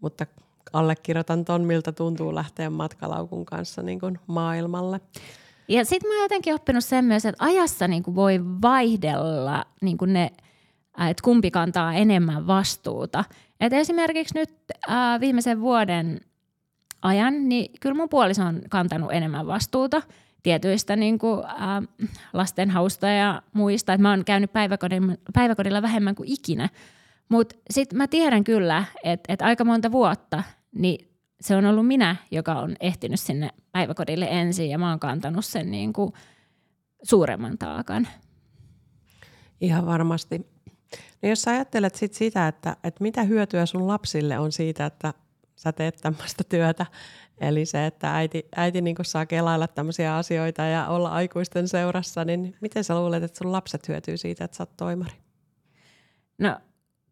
[0.00, 0.26] mutta
[0.72, 5.00] allekirjoitan ton, miltä tuntuu lähteä matkalaukun kanssa niinku maailmalle.
[5.68, 10.24] Ja sitten mä oon jotenkin oppinut sen myös, että ajassa niinku voi vaihdella niinku ne,
[11.10, 13.24] että kumpi kantaa enemmän vastuuta.
[13.60, 14.54] Et esimerkiksi nyt
[14.90, 16.20] äh, viimeisen vuoden
[17.02, 20.02] ajan, niin kyllä mun puoliso on kantanut enemmän vastuuta–
[20.44, 23.92] tietyistä niin kuin, äh, lastenhausta ja muista.
[23.92, 26.68] Et mä oon käynyt päiväkodilla, päiväkodilla vähemmän kuin ikinä.
[27.28, 30.42] Mutta sitten mä tiedän kyllä, että et aika monta vuotta
[30.74, 35.44] niin se on ollut minä, joka on ehtinyt sinne päiväkodille ensin ja mä oon kantanut
[35.44, 36.12] sen niin kuin
[37.02, 38.08] suuremman taakan.
[39.60, 40.38] Ihan varmasti.
[41.22, 45.14] No jos sä ajattelet sit sitä, että, että mitä hyötyä sun lapsille on siitä, että
[45.56, 46.86] sä teet tämmöistä työtä,
[47.40, 52.56] Eli se, että äiti, äiti niin saa kelailla tämmöisiä asioita ja olla aikuisten seurassa, niin
[52.60, 55.14] miten sä luulet, että sun lapset hyötyy siitä, että sä oot toimari?
[56.38, 56.56] No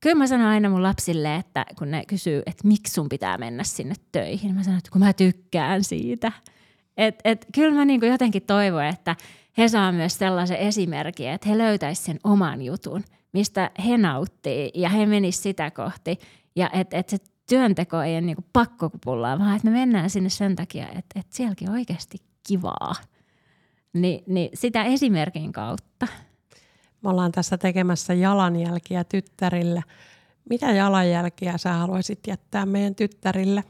[0.01, 3.65] kyllä mä sanon aina mun lapsille, että kun ne kysyy, että miksi sun pitää mennä
[3.65, 6.33] sinne töihin, mä sanon, että kun mä tykkään siitä.
[6.97, 9.17] Et, et, kyllä mä niin jotenkin toivon, että
[9.59, 14.89] he saa myös sellaisen esimerkin, että he löytäisivät sen oman jutun, mistä he nauttii ja
[14.89, 16.19] he menisivät sitä kohti.
[16.57, 17.19] Ja että et se
[17.49, 21.69] työnteko ei ole niin pakkokupullaa, vaan että me mennään sinne sen takia, että, että sielläkin
[21.69, 22.19] on oikeasti
[22.49, 22.95] kivaa.
[23.93, 26.07] Ni, niin sitä esimerkin kautta.
[27.03, 29.83] Me ollaan tässä tekemässä jalanjälkiä tyttärille.
[30.51, 33.65] Mitä jalanjälkiä sä haluaisit jättää meidän tyttärille?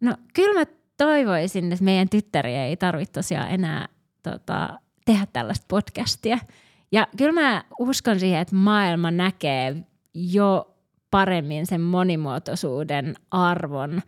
[0.00, 0.66] No kyllä mä
[0.96, 3.88] toivoisin, että meidän tyttäriä ei tarvitse tosiaan enää
[4.22, 6.38] tota, tehdä tällaista podcastia.
[6.92, 9.76] Ja kyllä mä uskon siihen, että maailma näkee
[10.14, 10.73] jo
[11.14, 14.02] paremmin sen monimuotoisuuden arvon.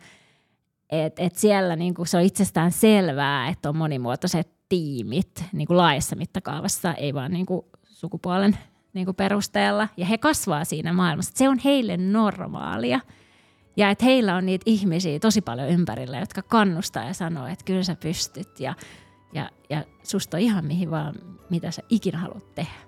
[0.89, 6.93] että et siellä niinku se on itsestään selvää, että on monimuotoiset tiimit niinku laajassa mittakaavassa,
[6.93, 8.57] ei vaan niinku sukupuolen
[8.93, 9.87] niinku perusteella.
[9.97, 11.31] Ja he kasvaa siinä maailmassa.
[11.35, 12.99] Se on heille normaalia.
[13.77, 17.83] Ja että heillä on niitä ihmisiä tosi paljon ympärillä, jotka kannustaa ja sanoo, että kyllä
[17.83, 18.75] sä pystyt ja,
[19.33, 21.15] ja, ja susta on ihan mihin vaan,
[21.49, 22.86] mitä sä ikinä haluat tehdä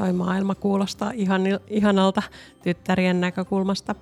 [0.00, 2.22] toi maailma kuulostaa ihan, ihanalta
[2.62, 3.94] tyttärien näkökulmasta.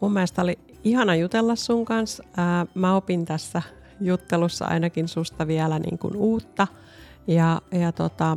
[0.00, 2.24] Mun mielestä oli ihana jutella sun kanssa.
[2.36, 3.62] Ää, mä opin tässä
[4.00, 6.66] juttelussa ainakin susta vielä niin kuin uutta.
[7.26, 8.36] Ja, ja tota,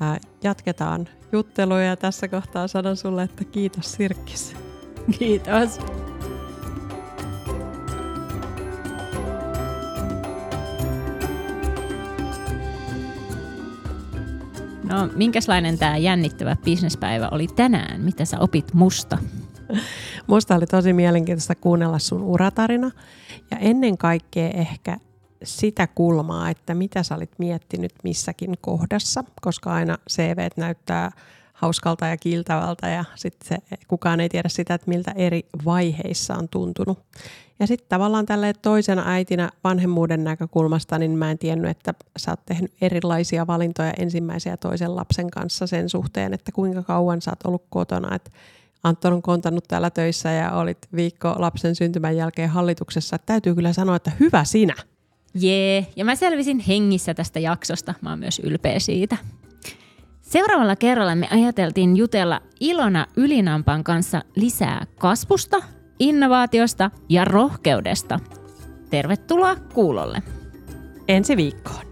[0.00, 4.56] ää, jatketaan juttelua ja tässä kohtaa sanon sulle, että kiitos Sirkkis.
[5.18, 5.78] Kiitos.
[14.88, 18.00] No, minkälainen tämä jännittävä bisnespäivä oli tänään?
[18.00, 19.18] Mitä sä opit musta?
[20.26, 22.90] Musta oli tosi mielenkiintoista kuunnella sun uratarina
[23.50, 24.98] ja ennen kaikkea ehkä
[25.44, 31.12] sitä kulmaa, että mitä sä olit miettinyt missäkin kohdassa, koska aina CV näyttää
[31.58, 36.98] hauskalta ja kiiltävältä ja sitten kukaan ei tiedä sitä, että miltä eri vaiheissa on tuntunut.
[37.60, 42.46] Ja sitten tavallaan tälle toisena äitinä vanhemmuuden näkökulmasta, niin mä en tiennyt, että sä oot
[42.46, 47.46] tehnyt erilaisia valintoja ensimmäisen ja toisen lapsen kanssa sen suhteen, että kuinka kauan sä oot
[47.46, 48.14] ollut kotona.
[48.14, 48.32] Et
[48.82, 53.16] Anton on kontannut täällä töissä ja olit viikko lapsen syntymän jälkeen hallituksessa.
[53.16, 54.74] Et täytyy kyllä sanoa, että hyvä sinä.
[55.34, 57.94] Jee, ja mä selvisin hengissä tästä jaksosta.
[58.00, 59.16] Mä oon myös ylpeä siitä.
[60.28, 65.56] Seuraavalla kerralla me ajateltiin jutella Ilona Ylinampan kanssa lisää kasvusta,
[65.98, 68.20] innovaatiosta ja rohkeudesta.
[68.90, 70.22] Tervetuloa kuulolle.
[71.08, 71.87] Ensi viikkoon.